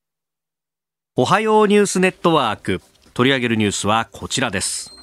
[1.16, 2.80] おはようニュースネットワーク。
[3.14, 4.97] 取り上げるニュースはこちらです。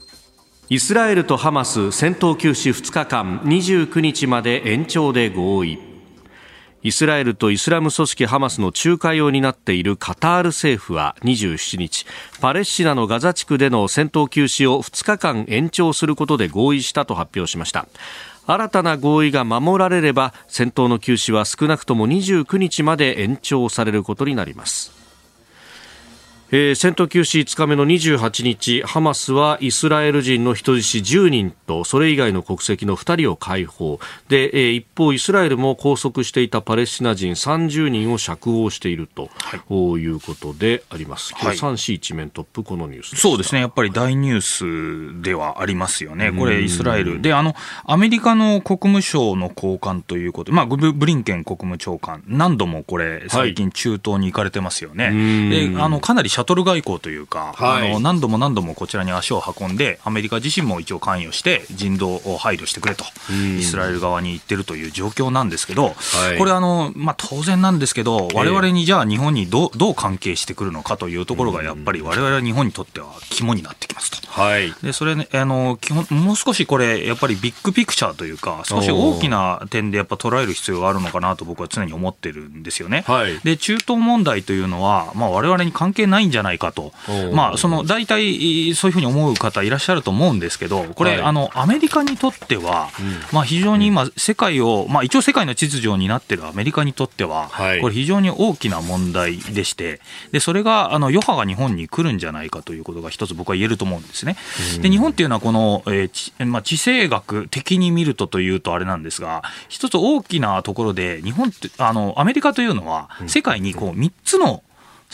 [0.68, 5.78] イスラエルとハマス戦闘休止2日間29日まで延長で合意。
[6.82, 12.08] イスラエルとイスラム組織ハマスの仲介を担っているカタール政府は27日
[12.42, 17.88] パレスチナのガザ地区での戦闘休止を2日間延長することで合意したと発表しました。
[18.48, 25.05] 新たな合意が守られれば戦闘の休止は少なくとも29日まで延長されることになります。
[26.52, 34.00] えー、戦闘休止5日目の28日ハマスはイスラエル人の人質10人とそれ以外の国籍の2人を解放。
[34.30, 39.60] で、えー、一方イスラエルも拘束していたパレスチナ人30人を釈放していると、はい、
[40.00, 43.62] いうことであります、はい、3市一面トップこのニュースそうですね。
[43.62, 46.32] やっぱり大ニュースではありますよね。
[46.32, 47.22] これイスラエル。
[47.22, 50.52] であのアメリカの国務省の高官ということ。
[50.52, 52.24] まあ、ブリンケン国務長官。
[52.28, 63.04] 何度もこれ最近中東に行かれてますよね、はい、であのかなりシャトル外交というか、はい、あの何度も何度もこちらに足を運んで、アメリカ自身も一応関与して、人道を配慮してくれと、
[63.60, 74.26] イスラエル側に言ってるという状況なんですけど、はい、これあの、まあ、当然なんですけど、われわれにじゃあ日本にどうどう関係してくるのかというところが、やっぱりわれわれは日本にとっては肝になってきますと。
[74.36, 83.04] はい、でそれ、ね、あの基本もう少しこれ、やっぱりビッグピクチャーというか、少し大きな点でやっぱ捉える必要があるのかなと僕は常に思ってるんですよね。
[83.08, 86.94] はい、で中東問題というのは、まあ、われわれに関係ないんじゃないかと。
[87.34, 100.00] まあ、その大体そういうふうに思う方いらっしゃると思うんですけど、これ、はい、あのアメリカにとっては、うん、まあ、非常に今、世界を、まあ、一応世界の秩序になっているアメリカにとっては、はい、これ、非常に大きな問題でして、
[100.32, 104.36] でそれがあの余波が日本に来るんじゃないかということが一つ僕は言えると思うんですね。
[104.82, 114.64] で日本っていうのはこの、えーまあ、地政学的に見るとというとあれなんですが、一つ大きなところで、日本ってあのアメリカというのは、世界にこう3つの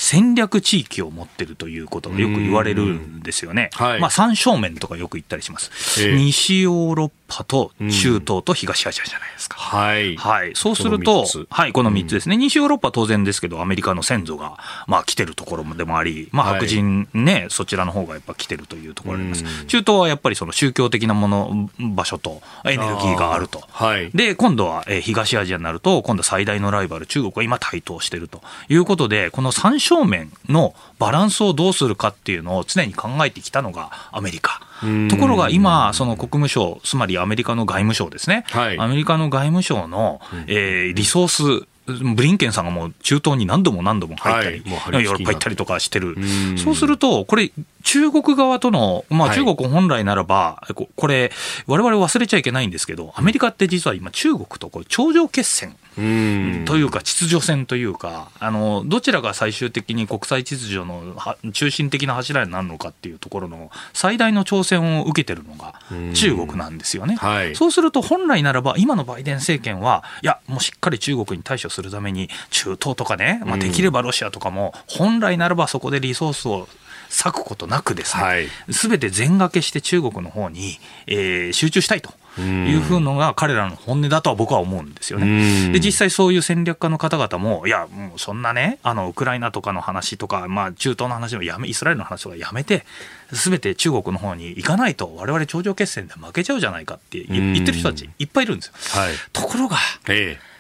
[0.04, 3.70] 戦略地域を持ってるということがよく言われるんですよね。
[3.74, 5.70] はい、まあ三正面とかよく言ったりします。
[6.04, 9.57] えー、西ヨーロッパと中東と東アジアじゃないですか。
[9.57, 10.15] うん、はい。
[10.17, 10.51] はい。
[10.53, 12.36] そうすると、はい、この3つですね。
[12.36, 19.43] 西ヨーロッパは当然ですけど、アメリカの先祖が、まあ来てるところでもあり、まあ白人ね、はい、そちらの方がやっぱ来てるというところあります。
[19.65, 23.63] 中東はやっぱりその宗教的なもの、場所とエネルギーがあると。
[23.71, 24.11] はい。
[24.13, 34.61] で、今度は東アジアになると、今度は最大のライバル、中国が今台頭してるということで、この3正面のバランスをどうするかっていうのを常に考えてきたのがアメリカ。
[35.09, 46.15] ところが今、その国務省、つまりアメリカの外務省ですね、はい、アメリカの外務省の、えー、リソース、ブリンケンさんがもう中東に何度も何度も入ったり、はい、ヨーロッパ行ったりとかしてる、
[46.57, 47.51] そうすると、これ、
[47.84, 51.32] 中国側との、まあ、中国本来ならば、はい、これ、
[51.67, 61.16] われわれ忘れちゃいけないんですけど、アメリカって実は今、中国とこう頂上決戦というか、秩序戦というか、あのどちらが最終的に国際秩序の
[61.52, 65.76] 中心的な柱になるのかっていうところの最大の挑戦を受けてるのが
[66.14, 67.16] 中国なんですよね。
[67.16, 76.68] はい、そうすると、本来ならば、今のバイデン政権は、いや、もうしっかり中国に対処するために、中東とかね、まあ、できればロシアとかも、本来ならばそこでリソースを
[77.12, 82.14] 割くことなくですね、す、べ、て全掛けして中国の方に、えー、集中したいと。
[82.39, 85.71] いうふうのが彼らの本音だとは僕は思うんですよね。
[85.71, 92.86] で、実際そういう戦略家の方々も、いや、もうそんなね、あの、ウクライナとかの話とか、まあ、中東の話もやめ、イスラエルの話とかやめて、
[93.34, 98.73] すべて中国の方に行かないと、われわれ頂上決戦で負けちゃうじゃないかって言ってる人たちいっぱいいるんですよ。
[99.01, 99.77] はい、ところが、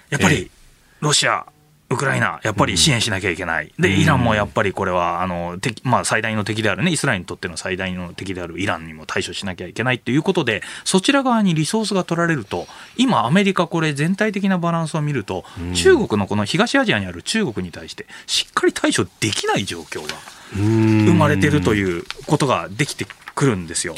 [0.09, 0.51] やっぱり、
[0.99, 1.45] ロシア、
[1.91, 12.65] ウクライナ、やっぱり支援しなきゃいけない、でイランもやっぱりこれはあの敵、まあ、最大の敵であるね、イスラエルにとっての最大の敵であるイランにも対処しなきゃいけないということで、そちら側にリソースが取られると、
[12.95, 20.15] 今、アメリカ、これ、全体的なバランスを見ると、中国のこの東アジアにある中国に対して、しっかり対処できない状況が
[20.53, 23.05] 生まれてるということができて
[23.41, 23.95] くるんですよ。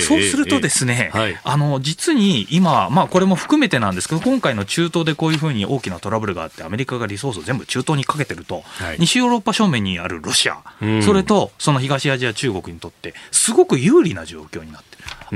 [0.00, 10.62] そうするとですね、はい、あの実に今、まあ、これも含めてなんですけど、今回の中東でこういうふうに大きなトラブルがあって、アメリカがリソースを全部中東にかけてると、はい、西ヨーロッパ正面にあるロシア、
[11.04, 14.87] それとその東アジア、中国にとって、すごく有利な状況になってる。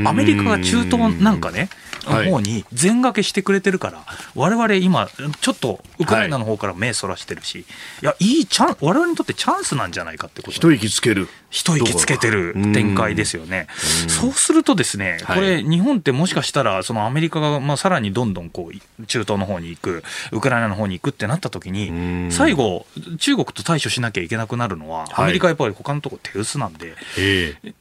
[0.05, 1.69] アメリカが中東なんかね、
[2.05, 4.05] 方に全掛けしてくれてるから、
[4.35, 5.09] われわれ今、
[5.41, 7.65] ちょっとウクライナの方から目そらしてるし、い
[8.03, 10.53] や、いいチャン、われわれにとってチャンスなんじゃないかってこと。
[10.53, 11.29] 一息つける。
[11.51, 13.67] 一息つけてる展開ですよね。
[14.09, 20.03] そうするとですね、これ、日本ってもしかしたら、そのアメリカがまあさらにどんどんこう中東の方に行く、
[20.33, 22.87] ウクライナの方に行くってなった時に、最後、
[23.19, 26.95] 中国と対処しなきゃいけなくなるのは、アメリカやっぱり他のとこ手薄なんで、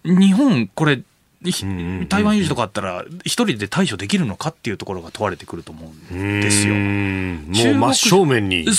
[0.03, 1.01] 日本、これ、
[1.43, 6.75] 台湾有事とかあったら、一人で対処できるのかっていうところが問われてくると思うんですよ。
[6.75, 8.75] もう真正面に立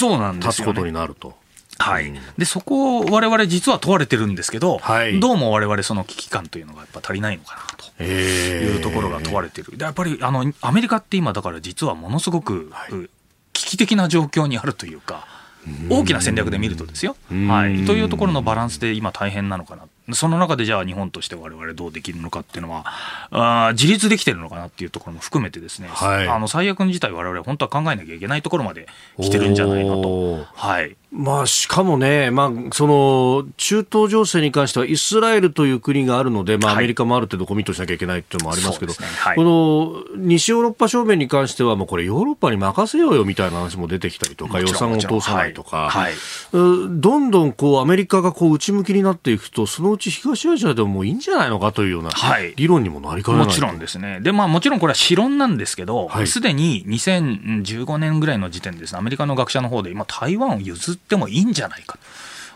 [0.52, 1.34] つことになると。
[1.78, 12.70] はい、でそこを我々実は問われてるんですけど、はい、どうも我々その危機感というのがやっぱ足りないのかなというところが問われてる、でやっぱりあのアメリカって今、だから実はものすごく
[13.52, 15.26] 危機的な状況にあるというか、
[15.88, 17.16] 大きな戦略で見るとですよ、
[17.48, 19.82] はい、というところのバランスで今、大変なのかな
[20.12, 22.84] その中でじゃあ日本として我々どうできるのかっていうのは、
[23.30, 28.88] あ自立できてるのかなっていうところも含めてですね、はい、あの最悪の事態我々本当は考えなきゃいけないところまで
[29.20, 30.44] 来てるんじゃないかと。
[30.54, 30.96] はい。
[31.14, 38.98] まあ、しかもね、まあ、その中東情勢に関してはイスラエルという国があるので、まあ、アメリカもある程度コミットしなきゃいけないっていうのもありますけど、ね。
[39.18, 46.14] はい、この西ヨーロッパ正面に関しては、もうこれ、ヨーロッパに任せようよみたいな話も出てきたりとか、予算を通さないとか、はい、
[46.50, 52.10] どんどんこうアメリカがこう内向きになっていくと、そのうち東アジアでももういいんじゃないのかというような
[52.56, 61.98] 理論にもなりかねない、もちろんですね、でまあ、もちろんこれは私論なんですけど、す、で、に2015年ぐらいの時点ですね、アメリカの学者の方で、今、台湾を譲ってもいいんじゃないか。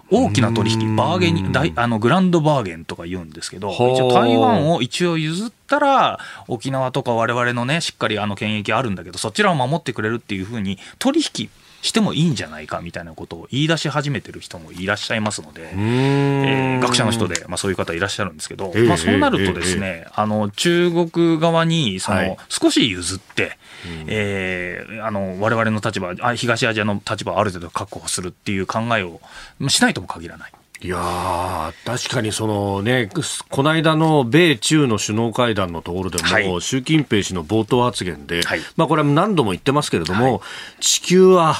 [0.08, 11.50] 大きな取引、バーゲン大あのグランドバーゲンとか言うんですけど、一応台湾を一応譲ったら、沖縄とかわれわれのね、しっかりあの権益あるんだけど、そちらを守ってくれるっていうふうに、取引
[11.82, 23.58] してもいいんじゃないかみたいなことを言い出し始めてる人もいらっしゃいますので、えー、学者の人で、まあ、そういう方いらっしゃるんですけど、まあ、そうなるとですね、あの中国側にその、はい、少し譲って、
[24.06, 29.20] えー、あの我々の立場東アジアの立場をある程度確保するっていう考えを
[29.68, 30.52] しないとも限らない。
[30.82, 33.08] いや確かにそのね、
[33.50, 40.38] この間の米中の首脳会談のところでも、はい、習近平氏の冒頭発言で、はい、まあこれは何度も言ってますけれども、は
[40.78, 41.54] い、地球は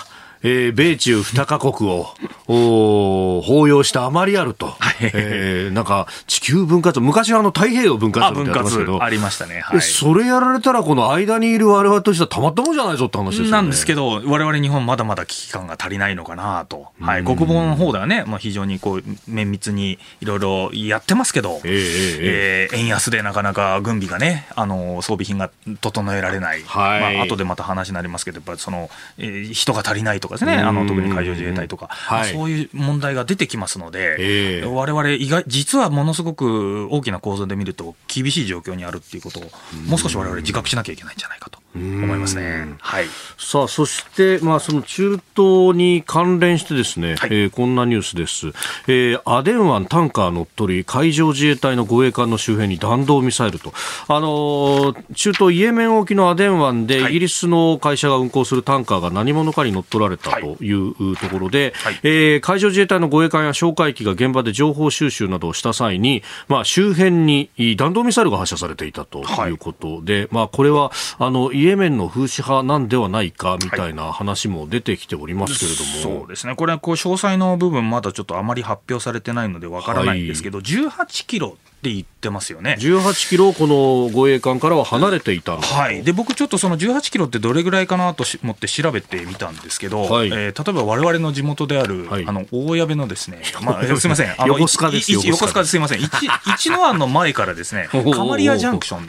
[0.46, 2.14] えー、米中2カ国を
[2.46, 27.16] 包容したあまりあると、はい、えー、なんか地球分割、昔はあの太平洋分割ってやってますけど、ありましたね、はい、それやられたら、この間にいる我々としてはたまったもんじゃないぞって話ですよ、ね、なんですけど、われわれ日本、まだまだ危機感が足りないのかなと、はい、国防の方ではね、まあ、非常にこう綿密にいろいろやってますけど、えー、えー、円安でなかなか軍備がね、あの装備品が整えられない、はい。
[27.16, 28.88] まあ後でまた話になりますけど、やっぱりその、
[29.18, 39.42] えー、人が足りないとかですね、あの特に海上自衛隊とか、はい、そういう問題が出てきますので、えー、我々意外、実はものすごく大きな構造で見ると、厳しい状況にあるっていうことを、
[39.86, 41.58] もう少し我々自覚しなきゃいけないんじゃないかと。
[41.76, 42.74] 思いますね。
[42.80, 43.06] はい。
[43.38, 48.48] さあ、そして、まあ、その中東に関連してですね、はい、えー、こんなニュースです。
[48.88, 53.72] えー、アデン湾タンカー乗っ取り、海上自衛隊の護衛艦の周辺に弾道ミサイルと。
[54.08, 81.56] あのー、中東イエメン沖のアデン湾で、イギリスの会社が運航するタンカーが何者かに乗っ取られたというところで、はい、えー、海上自衛隊の護衛艦や哨戒機が現場で情報収集などをした際に、まあ、周辺に弾道ミサイルが発射されていたということで、はい、まあ、これは、あの、イエメンの風刺派なんではないかみたいな話も出てきておりますけれども、はい、そうですね、これはこう詳細の部分、まだちょっとあまり発表されてないのでわからないんですけど、はい、18キロ
[81.86, 82.76] っって言ってますよね。
[82.80, 85.56] 18キロ、この護衛艦からは離れていた。
[85.56, 95.62] はい、で僕、ちょっとその18キロってどれぐらいかなと思って調べてみたんですけど、はい、えー、例えばわれわれの地元である、はい、あの大矢部のですね、まあ、すみません、あの横須賀です横須賀。
[95.62, 96.10] ですみません、一
[96.54, 99.08] 一の湾の前からですね、 カリアジャンクション、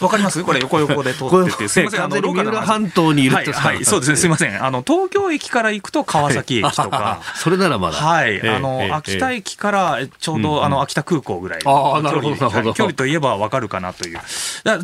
[0.00, 0.42] わかります？
[0.44, 11.60] これ、横横で通ってて、すみません、あのローカル半島にいるはい、はい、そうですね、すみません、あの東京駅から行くと川崎駅とか、 それならまだ、はい、あの秋田駅からちょうど、あの秋田空港ぐらい
[12.02, 14.18] の距離距離といえばわかるかなという、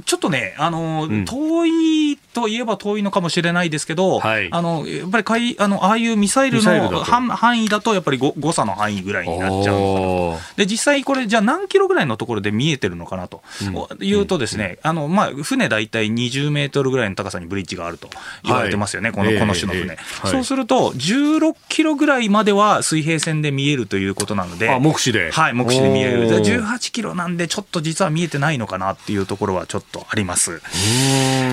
[0.05, 13.43] ちょっとね、あの遠いといえば遠いのかもしれないですけど、あのやっぱりかいあのああいうミサイルの範囲だと、やっぱり誤差の範囲ぐらいになっちゃうのかで実際、これ、じゃあ何キロぐらいのところで見えてるのかなと。
[14.01, 18.09] いうと、ですね、あのまあ、船大体20メートルぐらいの高さにブリッジがあると
[18.45, 19.97] 言われてますよね、このこの種の船。
[20.25, 25.31] そうすると、16キロぐらいまでは水平線で見えるということなので、目視で。
[25.31, 26.29] はい、目視で見える。
[26.29, 30.63] 18キロなんで、ちょっと実は見えてないのかなっていうところはちょっとあります。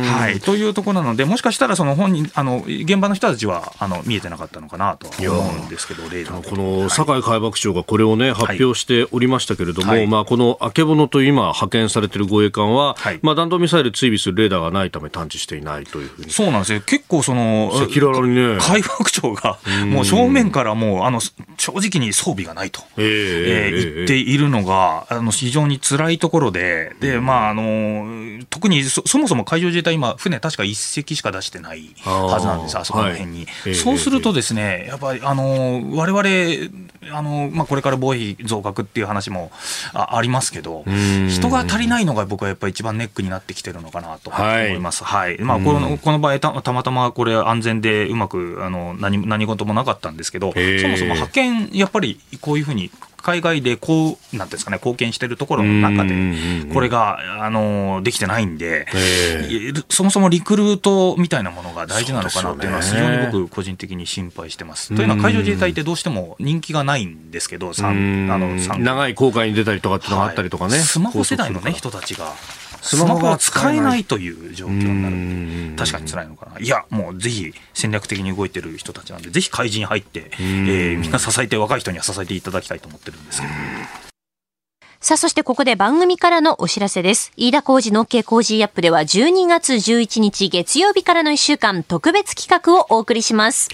[0.09, 6.49] はい、というところなので、もしかしたらその本人、あの現場の人たちはあの見えてなかったのかなとは思うんですけど、レーダー。
[6.49, 16.31] この酒井海幕長がこれをね、発表しておりましたけれども、はい、まあ、このあけぼのと今、派遣されている護衛艦は、はい、まあ、弾道ミサイル追尾するレーダーがないため探知していないというふうに。
[16.31, 16.81] そうなんですよ。
[16.81, 18.57] 結構その、赤裸々にね。
[18.59, 21.19] 海幕長が、もう正面からもう、あの、
[21.57, 33.45] 正直に装備がないと、えー、えー、言っているのが、あの、非常に辛いところで、で、まあ、あの、特にそもそも海上自衛隊今、船確か1隻しか出してないはずなんです、あそこの辺に。
[33.63, 36.69] はい、そうするとですね、やっぱり、あの、われわれ、
[37.11, 39.51] あの、まあ、これから防衛費増額っていう話も
[39.93, 40.85] あありますけど、
[41.29, 45.03] 人が足りないのが僕はやっぱり一番ネックになってきてるのかなと思います。
[45.03, 45.35] はい。
[45.35, 52.89] はい、まあ、この、この場合た、たまたまこれ安全でうまく、あの、何、何事もなかったんですけど、そもそも派遣、やっぱりこういうふうに
[53.21, 56.13] 海外でこう、なんですかね、貢献しているところの中で、
[56.73, 58.87] これが、あの、できてないんで、
[59.89, 64.95] そもそもリクルートみたいなものが大事なのかなっていうのは、非常に僕、個人的に心配してます。
[64.95, 70.71] というのは、海上自衛隊ってどうしても人気がないんですけど、あの長い航海に出たりとかっていうのがあったりとかね。
[70.71, 72.33] はい、スマホ世代のね、人たちが。
[72.81, 76.59] スマホが使えないという状況になるんで、確かに辛いのかな。
[76.59, 83.53] いや、もうぜひ戦略的に動いてる人たちなんで、ぜひ開示に入って、えー、みんな支えて、若い人には支えていただきたいと思ってるんですけど。
[85.01, 87.31] さあ、そしてここで番組からのお知らせです。
[87.37, 93.69] 飯田工事の OK 工事アップでは12月11日月曜日からの1週間特別企画をお送りします。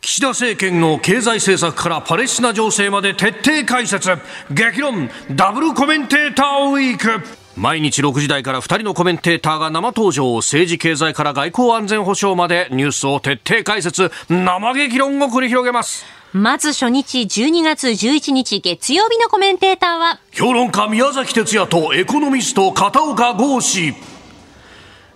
[0.00, 4.18] 岸田政権の経済政策からパレスチナ情勢まで徹底解説
[4.50, 10.34] 激論ダブルコメンテーターウィーク毎日6時台から2人のコメンテーターが生登場。
[10.36, 14.10] 政治経済から外交安全保障までニュースを徹底解説。
[14.28, 16.04] 生激論を繰り広げます。
[16.32, 23.94] まず初日12月11日月曜日のコメンテーターは評論家宮崎哲也とエコノミスト片岡剛志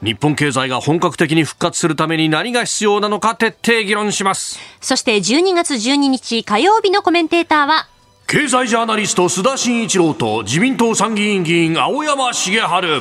[0.01, 4.61] 日本経済が本格的に復活するために何が必要なのか徹底議論します。
[4.81, 7.89] そして12月12日火曜日のコメンテーターは
[8.31, 13.01] 経済ジャーナリスト須田慎一郎と自民党参議院議員青山茂春。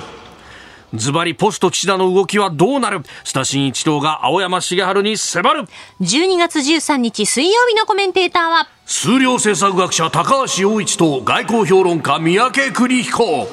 [0.93, 3.01] ズバリポスト岸田の動きはどうなる？
[3.25, 5.67] 須田慎一郎が青山茂春に迫る。
[5.99, 8.69] 12月13日水曜日のコメンテーターは？
[8.85, 13.47] 数量政策学者高橋洋一と外交評論家三宅邦彦。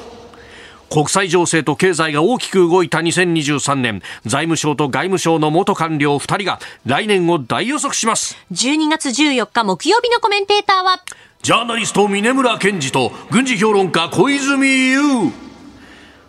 [0.89, 4.01] 国際情勢と経済が大きく動いた2023年。
[4.25, 8.37] 財務省と外務省の元官僚2人が来年を大予測します。
[8.53, 11.03] 12月14日木曜日のコメンテーターは？
[11.45, 15.31] ジャーナリスト峰村健二と軍事評論家小泉悠。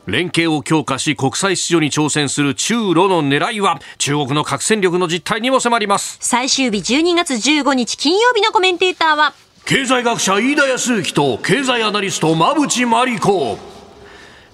[0.07, 6.19] 連携を強化し国際秩序に挑戦する中ロの狙いは中国の核戦力の実態にも迫ります。
[6.21, 9.33] 最終日12月15日金曜日のコメンテーターは
[9.65, 13.57] 経済学者飯田康之と経済アナリスト馬淵真理子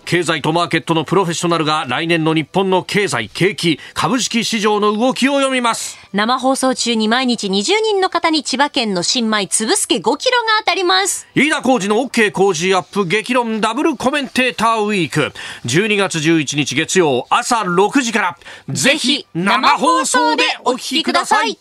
[0.05, 5.99] 経済とマーケットのプロフェッショナルが来年の日本の経済、景気、株式市場の動きを読みます。
[6.13, 11.27] 生放送中に毎日20人の方に千葉県の新米つぶすけ5キロが当たります。
[11.35, 15.33] 飯田浩二の OK 工事アップ激論ダブルコメンテーターウィーク。
[15.67, 18.39] 12月11日月曜朝6時から、
[18.69, 21.59] ぜひ生放送でお聞きください。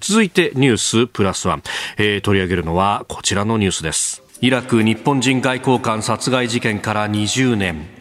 [0.00, 1.62] 続いてニュースプラスワン、
[1.98, 4.25] えー、取り上げるのはこちらのニュースです。
[4.42, 7.95] イラク日本人外交官殺害事件から20年。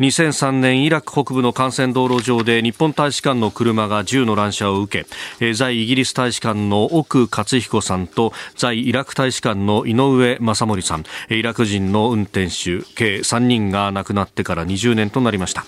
[0.00, 5.04] 2003年イラク北部の幹線道路上で日本大使館の車が銃の乱射を受
[5.38, 15.64] け在イギリス大使館の奥克彦さんと在イラク大使館の井上正森さんイラク人の運転手計3人が亡くなってから20年となりました。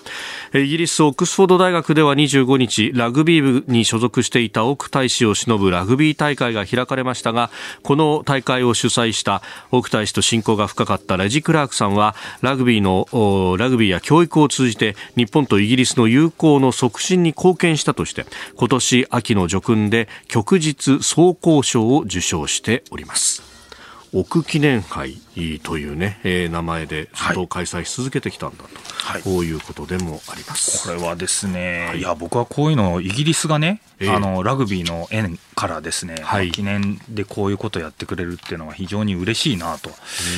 [0.53, 7.51] イギリスオックスフォード大学では25日ラグビー部に所属していた奥大使を偲ぶラグビー大会が開かれましたが
[7.83, 23.44] この大会を主催した奥大使と親交が深かったレジ・クラークさんはラグビーのラグビーや教教育を通じて日本とイギリスの友好の促進に貢献したとして今年秋の叙勲で旭日総交賞を受賞しております。
[24.13, 25.17] 奥記念杯
[25.63, 30.87] というね、えー、名前でずっと開催し続けてきたんだと、はい、こういうことでもあります。
[30.87, 39.89] これはですね、はい、いや僕はこういうのイギリスがね、えー、あのラグビーの縁からですね、はい、記念でこういうことをやってくれるっていうのは非常に嬉しいなと、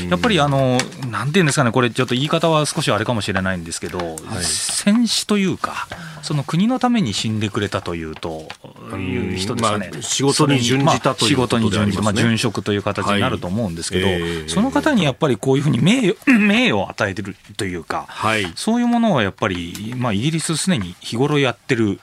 [0.09, 0.77] やっぱりあの
[1.09, 5.87] なんていうんですかね、これちょっと言い方は少しあれかもしれないんですけど、はい、戦士というか、
[6.21, 8.47] その国のために死んでくれたというと
[8.95, 14.17] いう人ですかね、まあ、仕事に準じたというね、仕事に準じた、まあ、殉職という形になると思うんですけど、はいえ。
[14.45, 21.99] ー、その方にやっぱりこういうふうに名誉 名誉を与えてるというか、はい、そういうものはやっぱり、まあ、イギリスすでに日頃やってる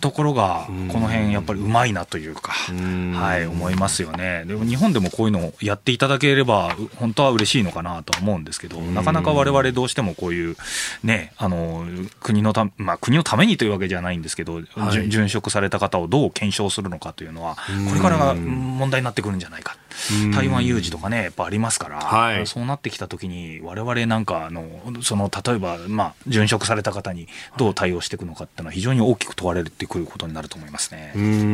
[0.00, 4.44] ところがこの辺やっぱりうまいなというか、はい、思いますよね。
[4.46, 10.56] でも日本でもこういうのをやっていただければ本当は嬉しいのかなと思うんですけどなかなか我々どうしてもこういう
[11.02, 11.84] ねあの
[12.20, 14.64] 国のた、まあ、国のためにというわけじゃないんですけど、はい、
[15.08, 17.56] 殉職された方をどう検証するのかというのは
[17.88, 19.76] これからが問題になってくるんじゃないか。
[20.34, 24.64] 台湾有事とかねやっぱありますから、はい、そうなってきた時に我々なんかあの
[25.02, 31.12] その例えば、まあ、殉職された方にどう対応していくのかっていうのは非常に大きく問われてくることになると思いますね。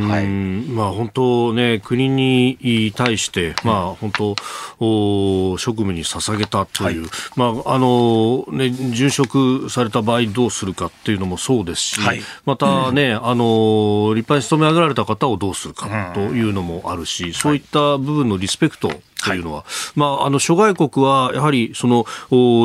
[0.08, 4.36] はい、まあ本当ね国に対してまあ本当
[4.78, 18.92] お職務に捧げたという、はい、まああのね殉職された場合どうするかっていうのもそうですし、はい、またね、うん、あの立派に勤め上げられた方をどうするかというのもあるし、うん、そういった部分のリスペクト
[19.24, 22.04] というのは、はい、まあ、あの諸外国はやはりその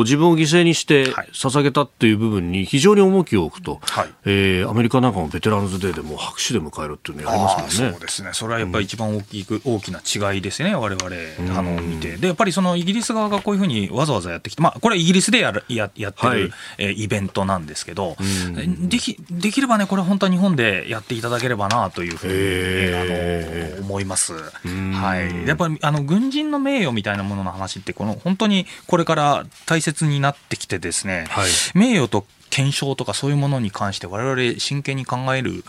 [0.04, 7.92] 自分を犠牲にして捧げたっていう部分に非常に重きを置くと、はい、えー、アメリカなんかもベテランズデーでも拍手で迎えるっていうのやりますもんね。
[7.92, 8.30] そうですね。
[8.32, 10.00] それはやっぱり一番大きく、うん、大きな
[10.34, 10.74] 違いですね。
[10.74, 18.16] 我々あの見て、でやっぱりそのイギリス側がこういうふうにわざわざやってきて、まあこれはイギリスでやるややってる、はい、えー、イベントなんですけど、
[18.88, 24.32] できできればねこれ本当は日本でやっていただければなというふうに、えー、あの思います。
[24.32, 25.46] はい。
[25.46, 35.62] やっぱりあの軍人の名誉みたいなものの話ってこの本当にこれから大切になってきてですね、はい、名誉と検証とかそういうものに関して我々真剣に考える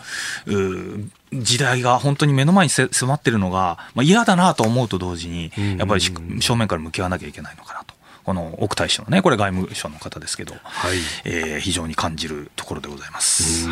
[1.32, 7.98] 時代が本当に目の前に迫ってるのが、まあ、嫌だなと思うと同時にやっぱり正面から向き合わなきゃいけないのかなと。
[8.24, 13.66] この奥大使のね、これ外務省の方ですけど、はい、えー、非常に感じるところでございます。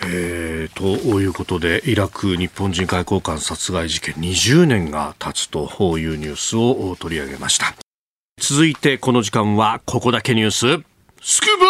[0.00, 5.68] えー、ということで、イラク日本人外交官殺害事件20年が経つと
[5.98, 7.74] いうニュースを取り上げました。
[8.40, 10.84] 続いてこの時間はここだけニュース、
[11.20, 11.62] スクープ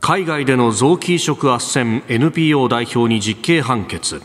[0.00, 4.22] 海外での臓器移植斡旋 NPO 代表に実刑判決。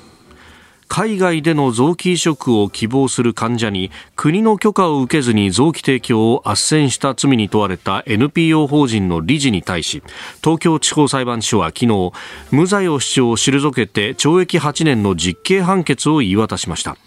[0.93, 10.03] 海外での臓器移植を希望する患者に国の許可を受けずに臓器提供を斡旋した罪に問われた NPO 法人の理事に対し
[10.43, 12.11] 東京地方裁判所は昨日
[12.51, 16.97] 無罪を主張を退けて懲役8年の実刑判決を言い渡しました。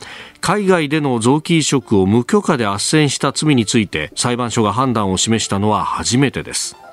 [0.41, 6.84] 海外での臓器移植を無許可で斡旋した罪について裁判所が判断を示したのは初めてです。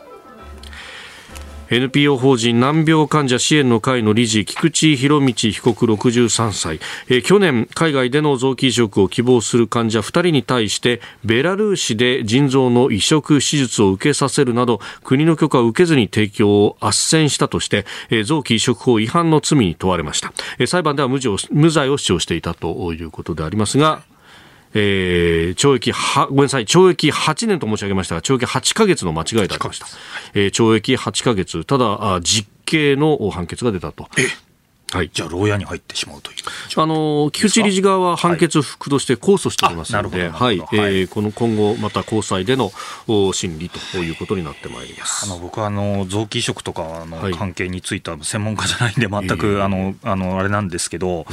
[1.72, 21.20] NPO 法人難病患者支援の会の理事菊池博道被告63歳、えー、去年海外での臓器移植を希望する患者2人に対してベラルーシで腎臓の移植手術を受けさせるなど国の許可を受けずに提供を斡旋したとして、えー、臓器移植法違反の罪に問われました、えー、裁判では無
[21.70, 24.04] 罪を主張していたということでありますが
[24.74, 29.88] えー、懲役は、ごめんなさい、懲役8年と申し上げましたが、懲役8ヶ月の間違いでありました。
[30.34, 34.08] えー、懲役8ヶ月、ただ、実刑の判決が出たと。
[34.92, 36.38] はい、じゃあ、牢屋に入ってしまうという。
[36.76, 42.72] あの菊池理事側は判決不服として控訴しておりますので、はい、えー、この今後、また高裁での
[43.34, 45.26] 審理ということになってまいります。
[45.26, 51.26] あの僕はあの臓器移植とかの関係については専門家じゃないんで、全く、あのあのあれなんですけど、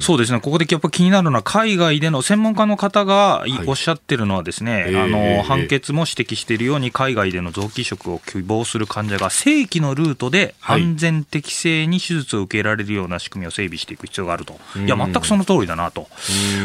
[0.00, 16.08] そうですね、ここでやっぱ気になるのは、海外での専門家の方がおっしゃってるのは、ですね、あの判決も指摘しているように、海外での臓器移植を希望する患者が正規のルートで安全適正に手術を受けられれるような仕組みを整備していく必要があると、いや、全くその通りだなと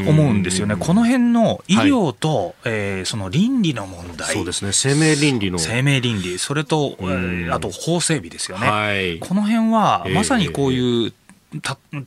[0.08, 5.60] 思うんですよね、この辺の医療と、はい、えー、その倫理の問題、そうですね、生命倫理の。
[5.60, 6.98] 生命倫理、それと、
[7.52, 11.14] あと法整備ですよね、はい、この辺はまさにこういう、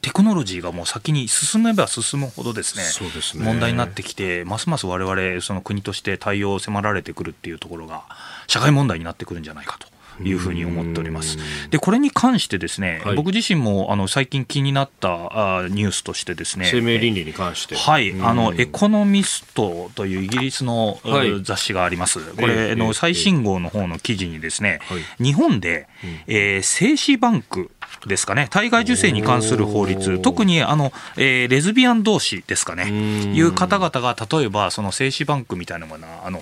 [0.02, 2.82] テクノロジーがもう先に進めば進むほどですね、
[3.22, 3.44] すね。
[3.44, 8.02] 問題になってきて、ますますわれわれ、その国として対応を迫られてくるっていうところが、
[8.48, 9.88] 社会問題になってくるんじゃないかと。
[10.24, 11.38] いうふうに思っております。
[11.70, 17.76] で、これに関してですね、はい、僕自身もあの最近気になったあニュースとしてですね、生命倫理に関して。
[17.76, 22.20] はい、あのエコノミストというイギリスの、はい、雑誌があります。
[22.34, 24.80] これの最新号の方の記事にですね、
[25.18, 25.86] 日本で、
[26.26, 27.70] えー、精子バンク
[28.06, 32.88] ですかね、体外受精に関する法律、特にあの、えー、レズビアン同士ですかね、
[33.34, 36.40] いう方々が例えば、その精子バンクみたいなものあの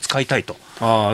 [0.00, 0.56] 使いたいと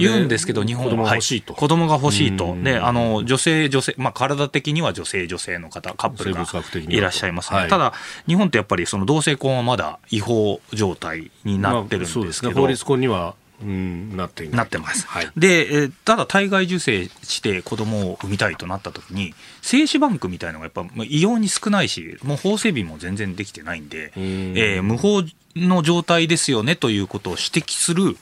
[0.01, 0.91] 言うんですけど、日本は。
[0.91, 1.55] 子供が欲しいと。
[1.55, 2.57] 子供が欲しいと。
[2.63, 6.47] で、あの、女性、女性、まあ、体的には女性、女性の方、カップルが
[6.89, 7.59] いらっしゃいますね。
[7.59, 7.93] はい、ただ、
[8.27, 25.23] 日本ってやっぱりその同性婚はまだ違法状態になってるんですけど、まあ、そうですね、法律婚にはうん、なってなってます、はい、でただ体外受精して子供を産みたいとなった時に精子バンクみたいなのがやっぱ異様に少ないしもう法整備も全然できてないんで、えー、無法
[25.57, 28.17] の状態ですよねということを指摘する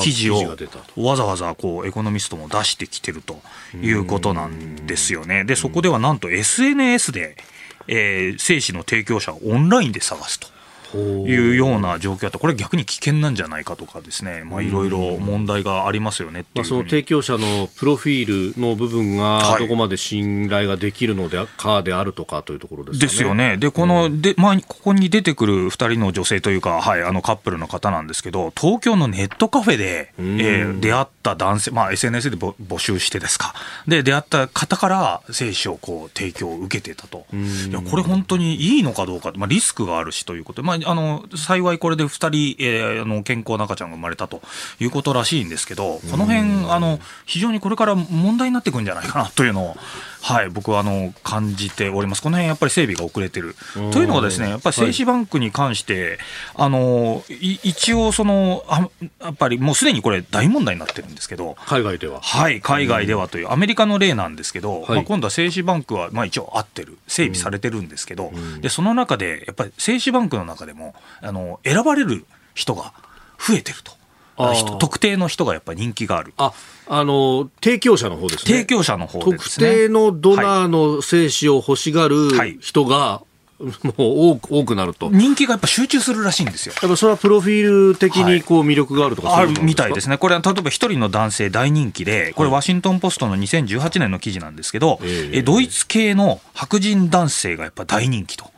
[0.00, 0.56] 記事を
[0.96, 3.40] わざわざこうエコノミストも出してきてると
[3.82, 5.44] いうことなんですよね。
[5.44, 7.36] でそこではなんと SNS で、
[7.86, 10.48] えー、精子の提供者をオンラインで探すと。
[10.98, 23.56] いうような状況だと、これ逆に危険なんじゃないかとかですね、まあ、いろいろ問題がありますよねまあ、その提供者のプロフィールの部分が、どこまで信頼ができるのでかであるとかというところです、ね、ですよね。
[23.56, 33.54] で、この、うん、で、まあ、ここに出てくる2人の女性というか、はい、あのカップルの方なんですけど、東京のネットカフェで、えー、出会った男性、まあ、SNS で募集してですか、
[33.86, 37.26] で、出会った方から精子をこう提供を受けてたと。
[37.32, 44.40] いや、これ本当にいいのかどうか、まあ、リスクがあるしということで、まあ、あの幸いこれで2人、えー、あの健康な赤ちゃんが生まれたと
[44.78, 49.76] いうことらしいんですけど、この辺あの非常にこれから問題になってくるんじゃないかなというのを、
[50.22, 53.56] はい、僕はあの感じております、この辺やっぱり整備が遅れてる。
[53.92, 56.18] というのは、ですねやっぱり精子バンクに関して、
[56.54, 58.88] はい、あの一応そのあ、
[59.20, 62.20] やっぱりもうすでにこれ、大問題になってるんですけど、海外では。
[62.20, 72.92] はい、海外ではという、アメリカの例なんですけど、はい、まあ、今度は精子バンクはまあ一応合ってる、整備されてるんですけど、でその中で、やっぱり精子バンクの中でも、あの選ばれる人が
[73.38, 73.99] 増えてると。
[74.78, 76.32] 特定の人がやっぱり人気がある。
[76.36, 76.52] あ
[76.92, 78.52] あの提供者の方ですね。
[78.52, 79.66] 提供者の方ですね。
[79.66, 83.22] 特定のドナーの精子を欲しがる人が、
[83.60, 85.10] もう多く多くなると。
[85.10, 86.74] 人気がやっぱ集中するらしいんですよ。
[86.80, 98.50] やっぱそれはプロフィール的にこう魅力があるとか、はい、あるみたいですね、これは例えば一人の男性大人気で、これ、ワシントン・ポストの2018年の記事なんですけど、えドイツ系の白人男性がやっぱ大人気と、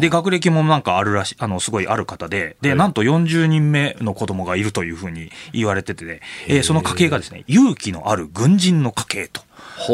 [0.00, 6.60] で学歴もなんかあるらしい、あのすごいある方で、でなんと40人目の子供がいるというふうに言われてて、え。
[6.60, 9.42] ー、その家系がですね勇気のある軍人の家系と、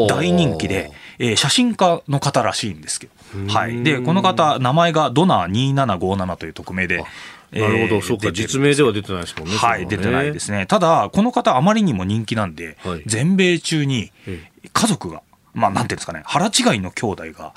[0.07, 3.16] 大人気で、えー、写真家の方らしいんですけど。
[3.47, 7.03] はい、でこの方、名前がドナー2757という匿名で。
[7.51, 9.55] なるほど、そうか、実名では出てないですもんね。
[9.55, 10.65] はい、出てないですね。
[10.65, 14.11] ただ、この方、あまりにも人気なんで、はい、全米中に
[14.73, 15.21] 家族が、
[15.53, 17.53] まあ、なんていうんですかね、腹違いの兄弟が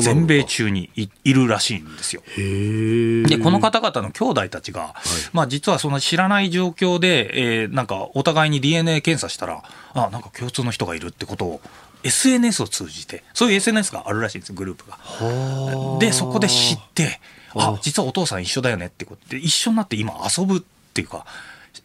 [0.00, 2.22] 全米中にいいるらしいんですよ。
[2.36, 4.92] で、この方々の兄弟たちが、はい、
[5.32, 9.62] まあ、実はその知らない状況で、えー、なんかお互いに DNA 検査したら、
[9.94, 11.60] あ、なんか共通の人がいるってことを
[12.02, 15.98] SNS を通じてそういう SNS があるらしいんですグループが。
[15.98, 17.20] でそこで知って
[17.54, 20.60] あ実はお父さん一緒だよねってことで一緒になって今遊ぶっ
[20.94, 21.26] ていうか。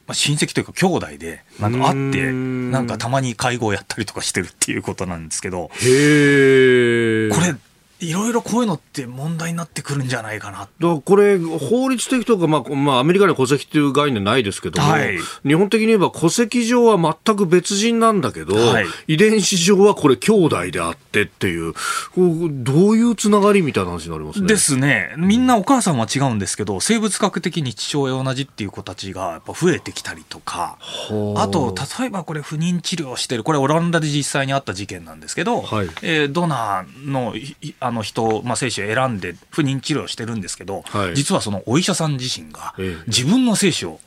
[0.08, 7.56] まあ、親戚というか兄弟でなんか会ってなんかたまに会合やったりとかしてるっていうことなんですけどこれ
[8.04, 21.74] いろいろこういうのって問題になってくるんじゃないかなだこれ、法律的とか、まあまあ、アメリカには戸籍という概念ないですけども、はい、日本的に言えば戸籍上は全く別人なんだけど、はい、遺伝子上はこれ、兄弟であってっていう、
[22.16, 24.48] どういうつながりみたいな話になりますね。
[24.48, 30.78] ですね、みんなお母さんは違うんですけど、生物学的に父親同じっていう子たちがやっぱ増えてきたりとか、
[31.36, 31.48] あ。
[31.48, 37.34] と、例えばこれ、不妊治療してる、これ、オランダで実際にあった事件なんですけど、はい、えー、ドナーの
[37.80, 42.74] あの人、まあ、精子を選んで不妊治療してるんですけど、はい、実はそのお医者さん自身が
[43.08, 44.00] 自分の精子を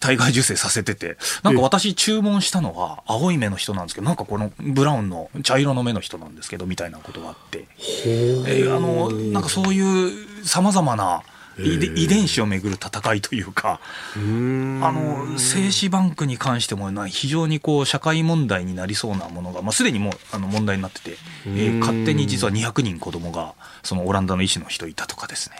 [0.00, 11.22] 体外受精させてて、なんか私注文したのは青い目の人なんですけど、なんかこのブラウンの茶色の目の人なんですけど、みたいなことがあって、えー、あの、なんかそういうさまざまな
[11.58, 13.80] 遺伝子をめぐる戦いというか
[14.14, 25.56] あの精子バンクに関しても非常にこう社会問題になりそうなものが、まあ、すでにもうあの問題になってて、えー、勝手に実は200人子供がそのオランダの医師の人いたとかですね。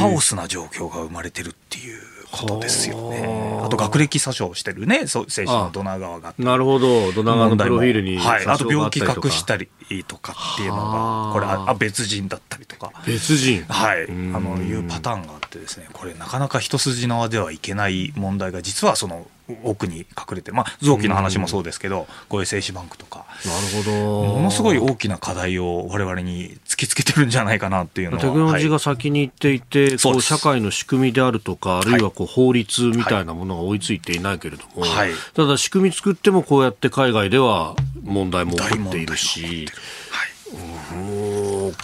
[0.00, 2.11] カオスな状況が生まれてるっていう。
[2.32, 3.60] ことですよね。
[3.62, 6.34] あと学歴詐称してるね、精子のドナー側が。
[6.38, 8.16] なるほど、ドナー側のプロフィールに。
[8.16, 9.68] はい、あと病気隠したり
[10.08, 12.90] とかっていうのが、これあ別人だったりとか。
[13.06, 13.64] 別人。
[13.68, 19.26] はい、あのいうパターンがあってですね、これなかなか一筋縄ではいけない問題が実はその
[19.64, 24.34] 奥に隠れて、まあ、臓器の話もそうですけど、こういう精子バンクとか、なるほど。
[24.38, 28.22] ものすごい大きな課題を我々に突きつけてるんじゃないかなっていうのは。
[28.22, 39.66] テクノロジーが先に行っていて、はい、こう社会の仕組みであるとか、あるいはこう法律みたいなものが追いついていないけれども、はい、ただ仕組み作ってもこうやって海外では問題も起こっているし。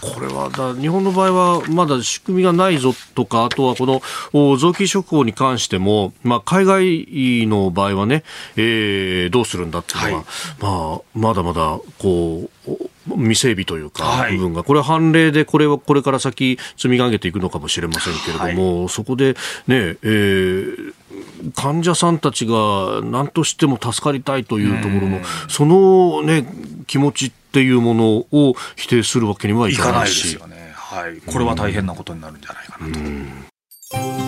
[0.03, 8.25] これはだ日本の場合はまだ仕組みがないぞとかあとはこの臓器移植法に関しても、まあ、海外の場合はね、
[8.57, 10.27] えー、どうするんだっていうのは、はい、
[10.61, 12.88] まあ、まだまだこう
[13.19, 19.35] 未整備というか、部分が、これは判例で、これはこれから先、積み上げていくのかもしれませんけれども、はい、そこで
[19.67, 20.95] ね、えー、
[21.55, 26.47] 患者さんたちが何としても助かりたいというところの、そのね、
[26.87, 30.33] 気持ちっていうものを否定するわけにはいかないし。
[30.33, 30.73] いかないですよね。
[30.75, 31.21] はい。
[31.21, 34.28] これは大変なことになるんじゃないかなと。